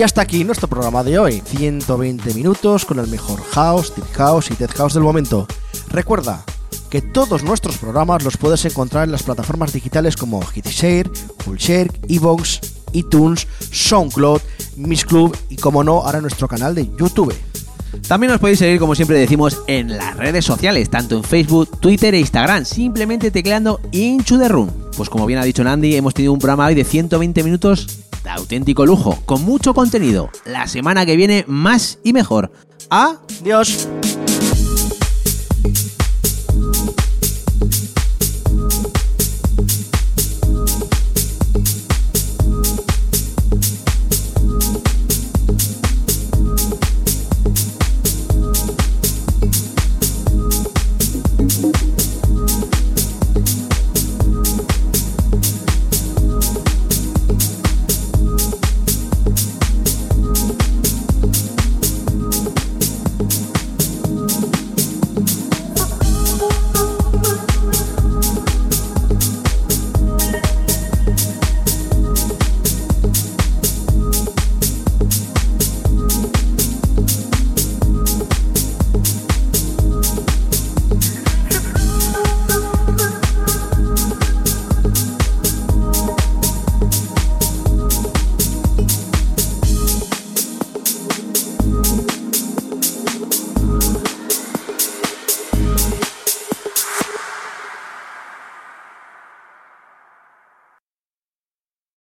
Y 0.00 0.02
hasta 0.02 0.22
aquí 0.22 0.44
nuestro 0.44 0.66
programa 0.66 1.04
de 1.04 1.18
hoy. 1.18 1.42
120 1.44 2.32
minutos 2.32 2.86
con 2.86 2.98
el 3.00 3.06
mejor 3.08 3.42
house, 3.50 3.92
deep 3.94 4.10
house 4.14 4.50
y 4.50 4.54
dead 4.54 4.70
house 4.70 4.94
del 4.94 5.02
momento. 5.02 5.46
Recuerda 5.90 6.42
que 6.88 7.02
todos 7.02 7.42
nuestros 7.42 7.76
programas 7.76 8.24
los 8.24 8.38
puedes 8.38 8.64
encontrar 8.64 9.04
en 9.04 9.12
las 9.12 9.24
plataformas 9.24 9.74
digitales 9.74 10.16
como 10.16 10.40
Hitshare, 10.40 11.10
Fullshare, 11.40 11.92
Evox, 12.08 12.60
iTunes, 12.94 13.46
SoundCloud, 13.70 14.40
Miss 14.78 15.04
Club 15.04 15.36
y 15.50 15.56
como 15.56 15.84
no, 15.84 15.98
ahora 15.98 16.22
nuestro 16.22 16.48
canal 16.48 16.74
de 16.74 16.88
YouTube. 16.98 17.34
También 18.08 18.32
nos 18.32 18.40
podéis 18.40 18.60
seguir, 18.60 18.80
como 18.80 18.94
siempre 18.94 19.18
decimos, 19.18 19.60
en 19.66 19.98
las 19.98 20.16
redes 20.16 20.46
sociales, 20.46 20.88
tanto 20.88 21.14
en 21.18 21.24
Facebook, 21.24 21.78
Twitter 21.78 22.14
e 22.14 22.20
Instagram, 22.20 22.64
simplemente 22.64 23.30
tecleando 23.30 23.80
Into 23.92 24.38
the 24.38 24.48
Room. 24.48 24.70
Pues 24.96 25.10
como 25.10 25.26
bien 25.26 25.38
ha 25.38 25.44
dicho 25.44 25.62
Nandi, 25.62 25.94
hemos 25.94 26.14
tenido 26.14 26.32
un 26.32 26.38
programa 26.38 26.68
hoy 26.68 26.74
de 26.74 26.84
120 26.84 27.42
minutos 27.42 27.86
auténtico 28.28 28.86
lujo, 28.86 29.18
con 29.26 29.42
mucho 29.44 29.74
contenido. 29.74 30.30
La 30.44 30.66
semana 30.66 31.06
que 31.06 31.16
viene, 31.16 31.44
más 31.46 31.98
y 32.04 32.12
mejor. 32.12 32.52
Adiós. 32.90 33.88